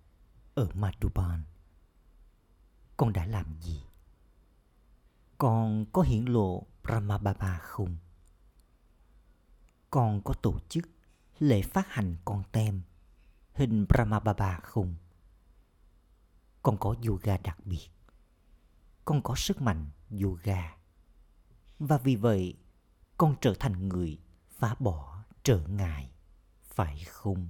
ở 0.55 0.69
Madhuban? 0.75 1.43
Con 2.97 3.13
đã 3.13 3.27
làm 3.27 3.61
gì? 3.61 3.83
Con 5.39 5.87
có 5.93 6.03
hiển 6.03 6.25
lộ 6.25 6.67
Brahmababa 6.83 7.59
không? 7.59 7.97
Con 9.91 10.23
có 10.23 10.35
tổ 10.35 10.59
chức 10.69 10.85
lễ 11.39 11.63
phát 11.63 11.89
hành 11.89 12.17
con 12.25 12.43
tem 12.53 12.83
hình 13.53 13.87
Brahmababa 13.89 14.61
không? 14.63 14.95
Con 16.63 16.77
có 16.79 16.95
yoga 17.07 17.39
đặc 17.39 17.59
biệt. 17.65 17.89
Con 19.05 19.23
có 19.23 19.35
sức 19.37 19.63
mạnh 19.63 19.91
yoga. 20.23 20.77
Và 21.79 21.99
vì 21.99 22.17
vậy, 22.17 22.55
con 23.17 23.37
trở 23.41 23.55
thành 23.59 23.89
người 23.89 24.19
phá 24.51 24.75
bỏ 24.79 25.25
trở 25.43 25.67
ngại, 25.67 26.11
phải 26.63 27.05
không? 27.05 27.49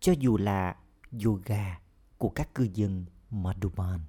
Cho 0.00 0.12
dù 0.18 0.36
là 0.36 0.76
yoga 1.24 1.80
của 2.18 2.28
các 2.28 2.54
cư 2.54 2.68
dân 2.74 3.04
Madhuban, 3.30 4.00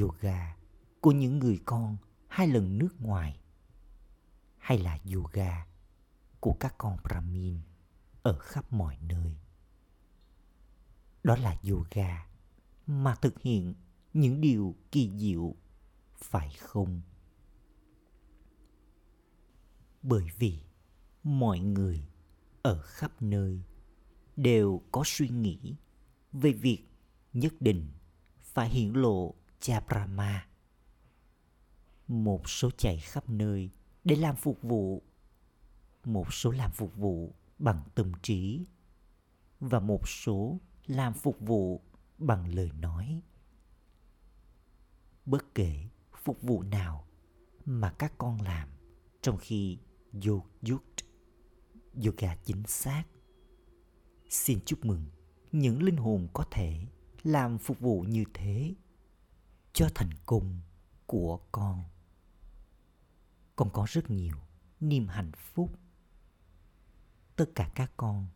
yoga 0.00 0.56
của 1.00 1.12
những 1.12 1.38
người 1.38 1.60
con 1.64 1.96
hai 2.28 2.48
lần 2.48 2.78
nước 2.78 3.00
ngoài, 3.00 3.40
hay 4.58 4.78
là 4.78 4.98
yoga 5.14 5.66
của 6.40 6.52
các 6.60 6.74
con 6.78 6.96
Brahmin 7.04 7.60
ở 8.22 8.38
khắp 8.38 8.72
mọi 8.72 8.98
nơi. 9.00 9.36
Đó 11.22 11.36
là 11.36 11.56
yoga 11.70 12.26
mà 12.86 13.14
thực 13.14 13.40
hiện 13.40 13.74
những 14.12 14.40
điều 14.40 14.76
kỳ 14.92 15.10
diệu, 15.18 15.54
phải 16.16 16.50
không? 16.50 17.00
Bởi 20.08 20.26
vì 20.38 20.58
mọi 21.22 21.58
người 21.58 22.08
ở 22.62 22.82
khắp 22.82 23.22
nơi 23.22 23.62
đều 24.36 24.82
có 24.92 25.02
suy 25.06 25.28
nghĩ 25.28 25.74
về 26.32 26.52
việc 26.52 26.78
nhất 27.32 27.52
định 27.60 27.90
phải 28.38 28.68
hiển 28.68 28.92
lộ 28.92 29.34
cha 29.60 29.80
Brahma. 29.80 30.46
Một 32.06 32.48
số 32.48 32.70
chạy 32.70 32.98
khắp 33.00 33.28
nơi 33.28 33.70
để 34.04 34.16
làm 34.16 34.36
phục 34.36 34.62
vụ, 34.62 35.02
một 36.04 36.34
số 36.34 36.50
làm 36.50 36.70
phục 36.70 36.96
vụ 36.96 37.34
bằng 37.58 37.82
tâm 37.94 38.12
trí 38.22 38.66
và 39.60 39.80
một 39.80 40.08
số 40.08 40.60
làm 40.86 41.14
phục 41.14 41.40
vụ 41.40 41.82
bằng 42.18 42.54
lời 42.54 42.70
nói 42.80 43.22
bất 45.26 45.54
kể 45.54 45.88
phục 46.22 46.42
vụ 46.42 46.62
nào 46.62 47.04
mà 47.64 47.90
các 47.90 48.12
con 48.18 48.40
làm 48.40 48.68
trong 49.22 49.36
khi 49.36 49.78
yoga 50.12 50.44
yoga 52.04 52.36
chính 52.44 52.62
xác. 52.66 53.04
Xin 54.30 54.60
chúc 54.66 54.84
mừng 54.84 55.04
những 55.52 55.82
linh 55.82 55.96
hồn 55.96 56.28
có 56.32 56.44
thể 56.50 56.86
làm 57.22 57.58
phục 57.58 57.80
vụ 57.80 58.02
như 58.02 58.24
thế 58.34 58.74
cho 59.72 59.88
thành 59.94 60.10
công 60.26 60.60
của 61.06 61.40
con. 61.52 61.84
Con 63.56 63.70
có 63.72 63.86
rất 63.88 64.10
nhiều 64.10 64.36
niềm 64.80 65.08
hạnh 65.08 65.32
phúc. 65.36 65.78
Tất 67.36 67.50
cả 67.54 67.70
các 67.74 67.92
con 67.96 68.26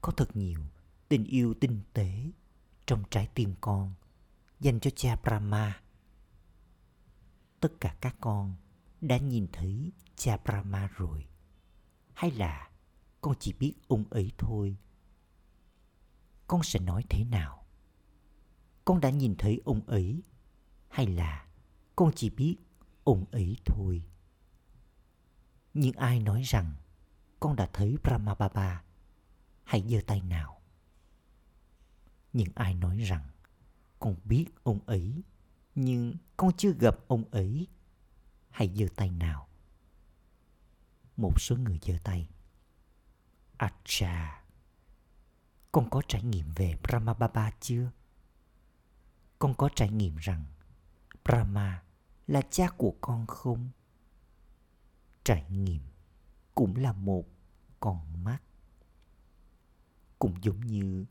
có 0.00 0.12
thật 0.12 0.36
nhiều 0.36 0.60
tình 1.08 1.24
yêu 1.24 1.54
tinh 1.60 1.80
tế 1.92 2.30
trong 2.86 3.02
trái 3.10 3.28
tim 3.34 3.54
con 3.60 3.94
dành 4.60 4.80
cho 4.80 4.90
cha 4.90 5.16
Brahma. 5.16 5.80
Tất 7.60 7.72
cả 7.80 7.96
các 8.00 8.16
con 8.20 8.54
đã 9.00 9.18
nhìn 9.18 9.46
thấy 9.52 9.92
cha 10.18 10.36
Brahma 10.44 10.86
rồi. 10.86 11.26
Hay 12.14 12.30
là 12.30 12.70
con 13.20 13.34
chỉ 13.40 13.52
biết 13.52 13.74
ông 13.88 14.04
ấy 14.10 14.32
thôi? 14.38 14.76
Con 16.46 16.62
sẽ 16.62 16.80
nói 16.80 17.04
thế 17.10 17.24
nào? 17.24 17.66
Con 18.84 19.00
đã 19.00 19.10
nhìn 19.10 19.34
thấy 19.38 19.60
ông 19.64 19.80
ấy 19.86 20.22
hay 20.88 21.06
là 21.06 21.46
con 21.96 22.12
chỉ 22.16 22.30
biết 22.30 22.56
ông 23.04 23.24
ấy 23.30 23.56
thôi? 23.64 24.02
Nhưng 25.74 25.92
ai 25.92 26.20
nói 26.20 26.42
rằng 26.42 26.74
con 27.40 27.56
đã 27.56 27.68
thấy 27.72 27.96
Brahma 28.02 28.34
Baba. 28.34 28.84
Hãy 29.64 29.84
giơ 29.88 30.00
tay 30.06 30.20
nào. 30.20 30.60
Nhưng 32.32 32.48
ai 32.54 32.74
nói 32.74 32.98
rằng 32.98 33.28
con 33.98 34.16
biết 34.24 34.46
ông 34.62 34.78
ấy, 34.86 35.22
nhưng 35.74 36.14
con 36.36 36.50
chưa 36.56 36.72
gặp 36.72 36.96
ông 37.08 37.24
ấy. 37.30 37.66
Hãy 38.50 38.68
giơ 38.74 38.86
tay 38.96 39.10
nào. 39.10 39.47
Một 41.18 41.40
số 41.40 41.56
người 41.56 41.78
giơ 41.82 41.94
tay. 42.04 42.28
Acha, 43.56 44.44
con 45.72 45.90
có 45.90 46.02
trải 46.08 46.22
nghiệm 46.22 46.52
về 46.56 46.78
Brahma 46.82 47.14
Baba 47.14 47.50
chưa? 47.60 47.90
Con 49.38 49.54
có 49.54 49.68
trải 49.74 49.90
nghiệm 49.90 50.16
rằng 50.16 50.44
Brahma 51.24 51.82
là 52.26 52.42
cha 52.50 52.68
của 52.76 52.94
con 53.00 53.26
không? 53.26 53.70
Trải 55.24 55.44
nghiệm 55.50 55.82
cũng 56.54 56.76
là 56.76 56.92
một 56.92 57.24
con 57.80 58.24
mắt 58.24 58.38
cũng 60.18 60.34
giống 60.42 60.60
như 60.60 61.04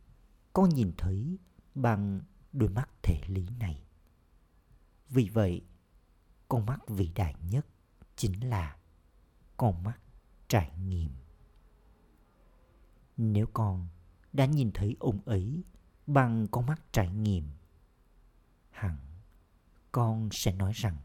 con 0.54 0.70
nhìn 0.70 0.94
thấy 0.98 1.38
bằng 1.76 2.22
đôi 2.54 2.70
mắt 2.70 2.90
thể 3.04 3.22
lý 3.28 3.48
này 3.60 3.84
vì 5.10 5.30
vậy 5.30 5.62
con 6.48 6.66
mắt 6.66 6.80
vĩ 6.88 7.12
đại 7.16 7.36
nhất 7.50 7.66
chính 8.16 8.50
là 8.50 8.78
con 9.58 9.84
mắt 9.84 10.00
trải 10.48 10.72
nghiệm. 10.88 11.12
Nếu 13.18 13.48
con 13.54 13.88
đã 14.34 14.46
nhìn 14.46 14.72
thấy 14.74 14.96
ông 15.00 15.20
ấy 15.26 15.64
bằng 16.08 16.48
con 16.52 16.66
mắt 16.66 16.82
trải 16.92 17.10
nghiệm, 17.10 17.50
hẳn 18.70 18.98
con 19.92 20.30
sẽ 20.32 20.54
nói 20.54 20.72
rằng 20.76 20.98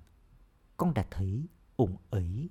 con 0.77 0.95
đã 0.95 1.07
thấy 1.11 1.47
ông 1.77 1.97
ấy. 2.11 2.51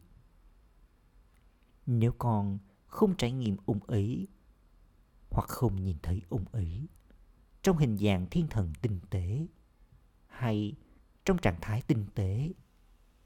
Nếu 1.85 2.11
con 2.17 2.59
không 2.87 3.17
trải 3.17 3.31
nghiệm 3.31 3.57
ông 3.65 3.79
ấy 3.83 4.27
hoặc 5.29 5.49
không 5.49 5.83
nhìn 5.83 5.97
thấy 6.03 6.21
ông 6.29 6.45
ấy 6.51 6.87
trong 7.61 7.77
hình 7.77 7.97
dạng 7.97 8.27
thiên 8.31 8.47
thần 8.47 8.73
tinh 8.81 8.99
tế 9.09 9.47
hay 10.27 10.73
trong 11.25 11.37
trạng 11.37 11.57
thái 11.61 11.81
tinh 11.81 12.05
tế, 12.15 12.53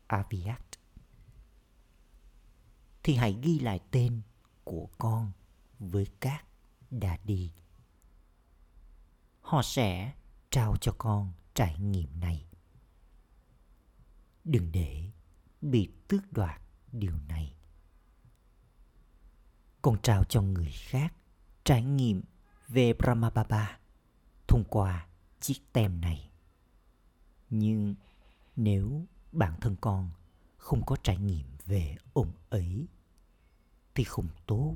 Aviat 0.08 0.62
thì 3.06 3.16
hãy 3.16 3.38
ghi 3.42 3.60
lại 3.60 3.80
tên 3.92 4.22
của 4.64 4.90
con 4.98 5.32
với 5.80 6.08
các 6.20 6.46
đà 6.92 7.18
đi. 7.24 7.52
Họ 9.42 9.62
sẽ 9.62 10.14
trao 10.50 10.78
cho 10.82 10.96
con 10.98 11.34
trải 11.54 11.80
nghiệm 11.80 12.20
này. 12.20 12.46
Đừng 14.44 14.72
để 14.72 15.12
bị 15.62 15.90
tước 16.08 16.34
đoạt 16.34 16.62
điều 16.92 17.18
này 17.28 17.56
con 19.82 19.98
trao 20.02 20.24
cho 20.24 20.42
người 20.42 20.72
khác 20.72 21.14
trải 21.64 21.84
nghiệm 21.84 22.22
về 22.68 22.94
Brahmababa 22.94 23.80
thông 24.48 24.64
qua 24.70 25.08
chiếc 25.40 25.74
tem 25.74 26.02
này. 26.02 26.30
Nhưng 27.50 27.96
nếu 28.56 29.06
bản 29.32 29.60
thân 29.62 29.76
con 29.82 30.10
không 30.66 30.86
có 30.86 30.96
trải 31.04 31.18
nghiệm 31.18 31.46
về 31.66 31.96
ông 32.14 32.32
ấy 32.50 32.88
thì 33.96 34.04
không 34.04 34.28
tốt. 34.46 34.76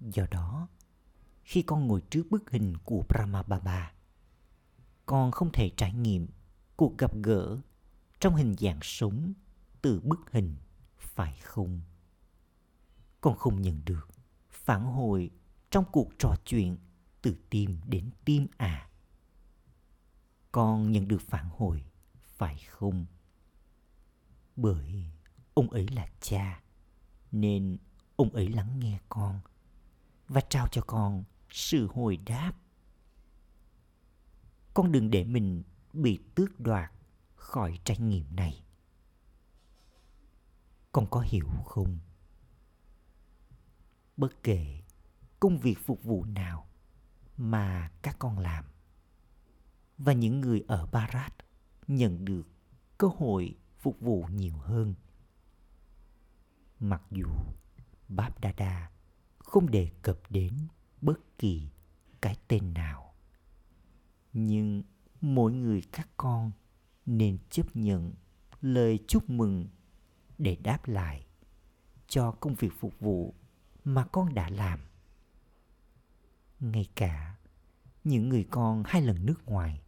Do 0.00 0.26
đó, 0.30 0.68
khi 1.44 1.62
con 1.62 1.86
ngồi 1.86 2.02
trước 2.10 2.26
bức 2.30 2.50
hình 2.50 2.74
của 2.84 3.04
Brahma 3.08 3.42
Baba, 3.42 3.92
con 5.06 5.30
không 5.30 5.52
thể 5.52 5.70
trải 5.76 5.92
nghiệm 5.92 6.26
cuộc 6.76 6.98
gặp 6.98 7.12
gỡ 7.22 7.58
trong 8.20 8.34
hình 8.34 8.54
dạng 8.58 8.78
sống 8.82 9.32
từ 9.82 10.00
bức 10.00 10.20
hình, 10.32 10.56
phải 10.98 11.38
không? 11.42 11.80
con 13.20 13.36
không 13.36 13.62
nhận 13.62 13.80
được 13.84 14.08
phản 14.50 14.84
hồi 14.84 15.30
trong 15.70 15.84
cuộc 15.92 16.08
trò 16.18 16.36
chuyện 16.44 16.76
từ 17.22 17.36
tim 17.50 17.80
đến 17.86 18.10
tim 18.24 18.46
à 18.56 18.90
con 20.52 20.92
nhận 20.92 21.08
được 21.08 21.20
phản 21.20 21.48
hồi 21.56 21.84
phải 22.22 22.58
không 22.68 23.06
bởi 24.56 25.10
ông 25.54 25.70
ấy 25.70 25.88
là 25.88 26.08
cha, 26.20 26.62
nên 27.32 27.78
ông 28.16 28.30
ấy 28.30 28.48
lắng 28.48 28.78
nghe 28.78 29.00
con 29.08 29.40
và 30.28 30.40
trao 30.40 30.68
cho 30.68 30.82
con 30.86 31.24
sự 31.50 31.88
hồi 31.94 32.16
đáp. 32.16 32.52
Con 34.74 34.92
đừng 34.92 35.10
để 35.10 35.24
mình 35.24 35.62
bị 35.92 36.18
tước 36.34 36.60
đoạt 36.60 36.92
khỏi 37.34 37.80
trải 37.84 37.98
nghiệm 37.98 38.36
này. 38.36 38.64
Con 40.92 41.06
có 41.10 41.20
hiểu 41.20 41.48
không? 41.64 41.98
Bất 44.16 44.42
kể 44.42 44.82
công 45.40 45.58
việc 45.58 45.78
phục 45.86 46.02
vụ 46.02 46.24
nào 46.24 46.68
mà 47.36 47.90
các 48.02 48.16
con 48.18 48.38
làm, 48.38 48.64
và 49.98 50.12
những 50.12 50.40
người 50.40 50.64
ở 50.68 50.86
barat 50.86 51.34
nhận 51.86 52.24
được 52.24 52.48
cơ 52.98 53.08
hội 53.16 53.56
phục 53.86 54.00
vụ 54.00 54.26
nhiều 54.32 54.56
hơn. 54.56 54.94
Mặc 56.80 57.02
dù 57.10 57.26
báp 58.08 58.40
đa 58.40 58.90
không 59.38 59.70
đề 59.70 59.90
cập 60.02 60.18
đến 60.30 60.52
bất 61.00 61.38
kỳ 61.38 61.68
cái 62.20 62.36
tên 62.48 62.74
nào, 62.74 63.14
nhưng 64.32 64.82
mỗi 65.20 65.52
người 65.52 65.82
các 65.92 66.08
con 66.16 66.52
nên 67.06 67.38
chấp 67.50 67.76
nhận 67.76 68.12
lời 68.60 68.98
chúc 69.08 69.30
mừng 69.30 69.66
để 70.38 70.56
đáp 70.56 70.88
lại 70.88 71.26
cho 72.08 72.32
công 72.32 72.54
việc 72.54 72.72
phục 72.78 73.00
vụ 73.00 73.34
mà 73.84 74.04
con 74.04 74.34
đã 74.34 74.48
làm. 74.50 74.80
Ngay 76.60 76.86
cả 76.94 77.36
những 78.04 78.28
người 78.28 78.46
con 78.50 78.82
hai 78.86 79.02
lần 79.02 79.26
nước 79.26 79.46
ngoài 79.46 79.82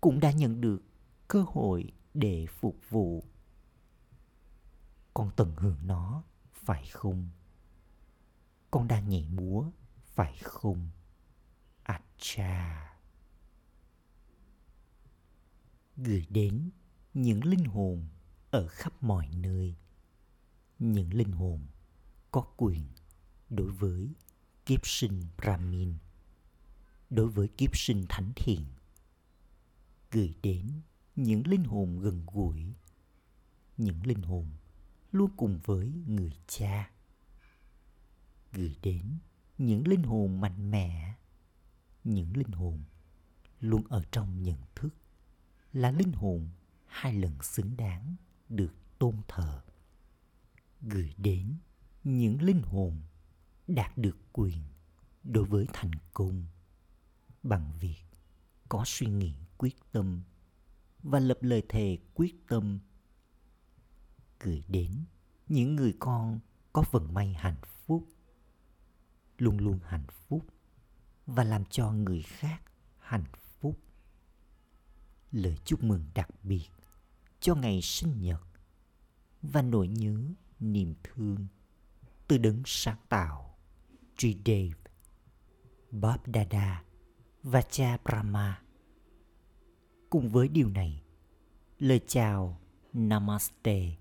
cũng 0.00 0.20
đã 0.20 0.30
nhận 0.30 0.60
được 0.60 0.82
cơ 1.28 1.44
hội 1.48 1.92
để 2.16 2.46
phục 2.46 2.76
vụ. 2.90 3.24
Con 5.14 5.30
tận 5.36 5.54
hưởng 5.56 5.78
nó, 5.86 6.22
phải 6.52 6.86
không? 6.86 7.28
Con 8.70 8.88
đang 8.88 9.08
nhảy 9.08 9.28
múa, 9.28 9.64
phải 10.14 10.36
không? 10.42 10.90
À 11.82 12.00
cha 12.18 12.86
gửi 15.96 16.26
đến 16.30 16.70
những 17.14 17.44
linh 17.44 17.64
hồn 17.64 18.08
ở 18.50 18.68
khắp 18.68 19.02
mọi 19.02 19.28
nơi. 19.36 19.74
Những 20.78 21.14
linh 21.14 21.32
hồn 21.32 21.66
có 22.30 22.40
quyền 22.56 22.82
đối 23.50 23.70
với 23.70 24.08
kiếp 24.66 24.86
sinh 24.86 25.22
brahmin, 25.36 25.94
đối 27.10 27.28
với 27.28 27.48
kiếp 27.48 27.76
sinh 27.76 28.04
thánh 28.08 28.32
thiện. 28.36 28.64
Gửi 30.10 30.34
đến 30.42 30.70
những 31.16 31.46
linh 31.46 31.64
hồn 31.64 31.98
gần 32.00 32.26
gũi, 32.32 32.74
những 33.76 34.06
linh 34.06 34.22
hồn 34.22 34.46
luôn 35.12 35.30
cùng 35.36 35.60
với 35.64 35.92
người 36.06 36.32
cha, 36.46 36.90
gửi 38.52 38.76
đến 38.82 39.18
những 39.58 39.88
linh 39.88 40.02
hồn 40.02 40.40
mạnh 40.40 40.70
mẽ, 40.70 41.14
những 42.04 42.36
linh 42.36 42.52
hồn 42.52 42.84
luôn 43.60 43.82
ở 43.88 44.04
trong 44.12 44.42
nhận 44.42 44.58
thức, 44.74 44.94
là 45.72 45.90
linh 45.90 46.12
hồn 46.12 46.48
hai 46.86 47.12
lần 47.14 47.42
xứng 47.42 47.76
đáng 47.76 48.16
được 48.48 48.74
tôn 48.98 49.16
thờ, 49.28 49.62
gửi 50.82 51.14
đến 51.16 51.54
những 52.04 52.42
linh 52.42 52.62
hồn 52.62 53.00
đạt 53.66 53.98
được 53.98 54.16
quyền 54.32 54.62
đối 55.24 55.44
với 55.44 55.66
thành 55.72 55.90
công 56.12 56.44
bằng 57.42 57.72
việc 57.80 58.02
có 58.68 58.82
suy 58.86 59.06
nghĩ 59.06 59.34
quyết 59.58 59.76
tâm 59.92 60.22
và 61.02 61.18
lập 61.18 61.38
lời 61.40 61.62
thề 61.68 61.98
quyết 62.14 62.34
tâm 62.48 62.78
gửi 64.40 64.64
đến 64.68 65.04
những 65.48 65.76
người 65.76 65.94
con 65.98 66.40
có 66.72 66.84
vận 66.90 67.14
may 67.14 67.34
hạnh 67.34 67.60
phúc 67.86 68.08
luôn 69.38 69.58
luôn 69.58 69.78
hạnh 69.84 70.06
phúc 70.28 70.46
và 71.26 71.44
làm 71.44 71.64
cho 71.64 71.92
người 71.92 72.22
khác 72.22 72.62
hạnh 72.98 73.24
phúc 73.60 73.78
lời 75.32 75.56
chúc 75.64 75.84
mừng 75.84 76.04
đặc 76.14 76.28
biệt 76.42 76.68
cho 77.40 77.54
ngày 77.54 77.82
sinh 77.82 78.20
nhật 78.20 78.42
và 79.42 79.62
nỗi 79.62 79.88
nhớ 79.88 80.18
niềm 80.60 80.94
thương 81.02 81.46
từ 82.28 82.38
đấng 82.38 82.62
sáng 82.66 82.98
tạo 83.08 83.58
Tridev, 84.16 84.72
Bob 85.90 86.20
Dada 86.34 86.84
và 87.42 87.62
cha 87.62 87.98
Brahma. 88.04 88.62
Cùng 90.10 90.28
với 90.28 90.48
điều 90.48 90.68
này, 90.68 91.02
lời 91.78 92.00
chào 92.06 92.60
Namaste 92.92 93.96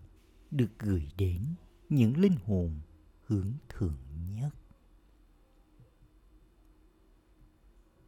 được 0.52 0.80
gửi 0.80 1.12
đến 1.18 1.56
những 1.90 2.18
linh 2.18 2.36
hồn 2.46 2.80
hướng 3.26 3.54
thượng 3.70 3.98
nhất. 4.36 4.56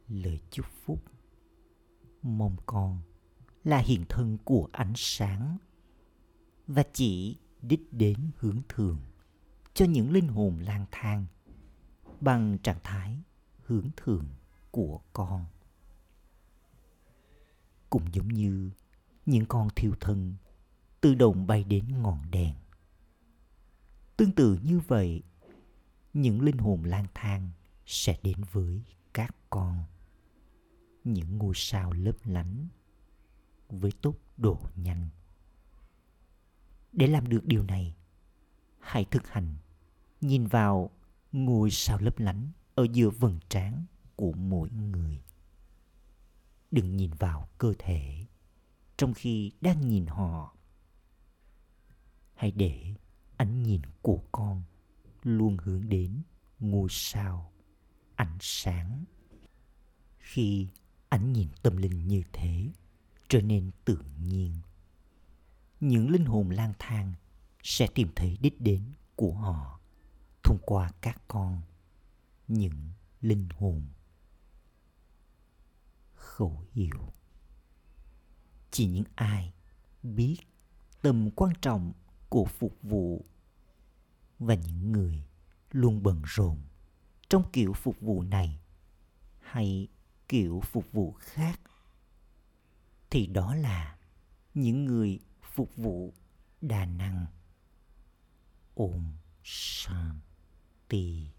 Lời 0.08 0.40
chúc 0.50 0.66
phúc 0.84 1.02
Mong 2.22 2.56
con 2.66 3.00
là 3.64 3.78
hiện 3.78 4.04
thân 4.08 4.38
của 4.44 4.68
ánh 4.72 4.92
sáng 4.96 5.58
và 6.66 6.84
chỉ 6.92 7.36
đích 7.62 7.92
đến 7.92 8.30
hướng 8.36 8.62
thường 8.68 8.98
cho 9.74 9.84
những 9.84 10.10
linh 10.10 10.28
hồn 10.28 10.58
lang 10.58 10.86
thang 10.90 11.26
bằng 12.20 12.58
trạng 12.62 12.78
thái 12.82 13.16
hướng 13.64 13.90
thường 13.96 14.24
của 14.70 15.00
con 15.12 15.44
cũng 17.90 18.02
giống 18.12 18.28
như 18.28 18.70
những 19.26 19.46
con 19.46 19.68
thiêu 19.76 19.92
thân 20.00 20.34
tự 21.00 21.14
động 21.14 21.46
bay 21.46 21.64
đến 21.64 22.02
ngọn 22.02 22.30
đèn. 22.30 22.54
Tương 24.16 24.32
tự 24.32 24.58
như 24.62 24.78
vậy, 24.78 25.22
những 26.12 26.42
linh 26.42 26.58
hồn 26.58 26.84
lang 26.84 27.06
thang 27.14 27.50
sẽ 27.86 28.18
đến 28.22 28.36
với 28.52 28.82
các 29.12 29.36
con. 29.50 29.84
Những 31.04 31.38
ngôi 31.38 31.54
sao 31.56 31.92
lấp 31.92 32.16
lánh 32.24 32.68
với 33.68 33.92
tốc 34.02 34.16
độ 34.36 34.60
nhanh. 34.76 35.08
Để 36.92 37.06
làm 37.06 37.28
được 37.28 37.44
điều 37.44 37.62
này, 37.62 37.94
hãy 38.80 39.04
thực 39.04 39.28
hành 39.28 39.54
nhìn 40.20 40.46
vào 40.46 40.90
ngôi 41.32 41.70
sao 41.70 41.98
lấp 41.98 42.18
lánh 42.18 42.48
ở 42.74 42.86
giữa 42.92 43.10
vầng 43.10 43.38
trán 43.48 43.84
của 44.16 44.32
mỗi 44.32 44.70
người 44.70 45.22
đừng 46.70 46.96
nhìn 46.96 47.10
vào 47.10 47.48
cơ 47.58 47.72
thể, 47.78 48.24
trong 48.96 49.14
khi 49.14 49.52
đang 49.60 49.88
nhìn 49.88 50.06
họ. 50.06 50.56
Hãy 52.34 52.50
để 52.50 52.94
ánh 53.36 53.62
nhìn 53.62 53.82
của 54.02 54.22
con 54.32 54.62
luôn 55.22 55.56
hướng 55.62 55.88
đến 55.88 56.22
ngôi 56.60 56.88
sao, 56.90 57.52
ánh 58.14 58.38
sáng. 58.40 59.04
Khi 60.18 60.68
ánh 61.08 61.32
nhìn 61.32 61.48
tâm 61.62 61.76
linh 61.76 62.08
như 62.08 62.22
thế, 62.32 62.68
trở 63.28 63.40
nên 63.40 63.70
tự 63.84 63.98
nhiên. 64.22 64.60
Những 65.80 66.10
linh 66.10 66.24
hồn 66.24 66.50
lang 66.50 66.72
thang 66.78 67.14
sẽ 67.62 67.86
tìm 67.94 68.08
thấy 68.16 68.38
đích 68.40 68.60
đến 68.60 68.82
của 69.16 69.32
họ 69.32 69.80
thông 70.42 70.58
qua 70.66 70.92
các 71.00 71.22
con, 71.28 71.62
những 72.48 72.90
linh 73.20 73.48
hồn 73.58 73.82
khẩu 76.38 76.62
hiệu 76.72 77.12
chỉ 78.70 78.86
những 78.86 79.04
ai 79.14 79.52
biết 80.02 80.36
tầm 81.02 81.30
quan 81.30 81.52
trọng 81.60 81.92
của 82.28 82.44
phục 82.44 82.76
vụ 82.82 83.24
và 84.38 84.54
những 84.54 84.92
người 84.92 85.24
luôn 85.70 86.02
bận 86.02 86.22
rộn 86.24 86.58
trong 87.28 87.50
kiểu 87.52 87.72
phục 87.72 88.00
vụ 88.00 88.22
này 88.22 88.60
hay 89.40 89.88
kiểu 90.28 90.60
phục 90.64 90.92
vụ 90.92 91.12
khác, 91.12 91.60
thì 93.10 93.26
đó 93.26 93.54
là 93.54 93.98
những 94.54 94.84
người 94.84 95.20
phục 95.42 95.76
vụ 95.76 96.14
đa 96.60 96.84
năng. 96.84 97.26
Ôm 98.74 99.12
shanti. 99.42 101.30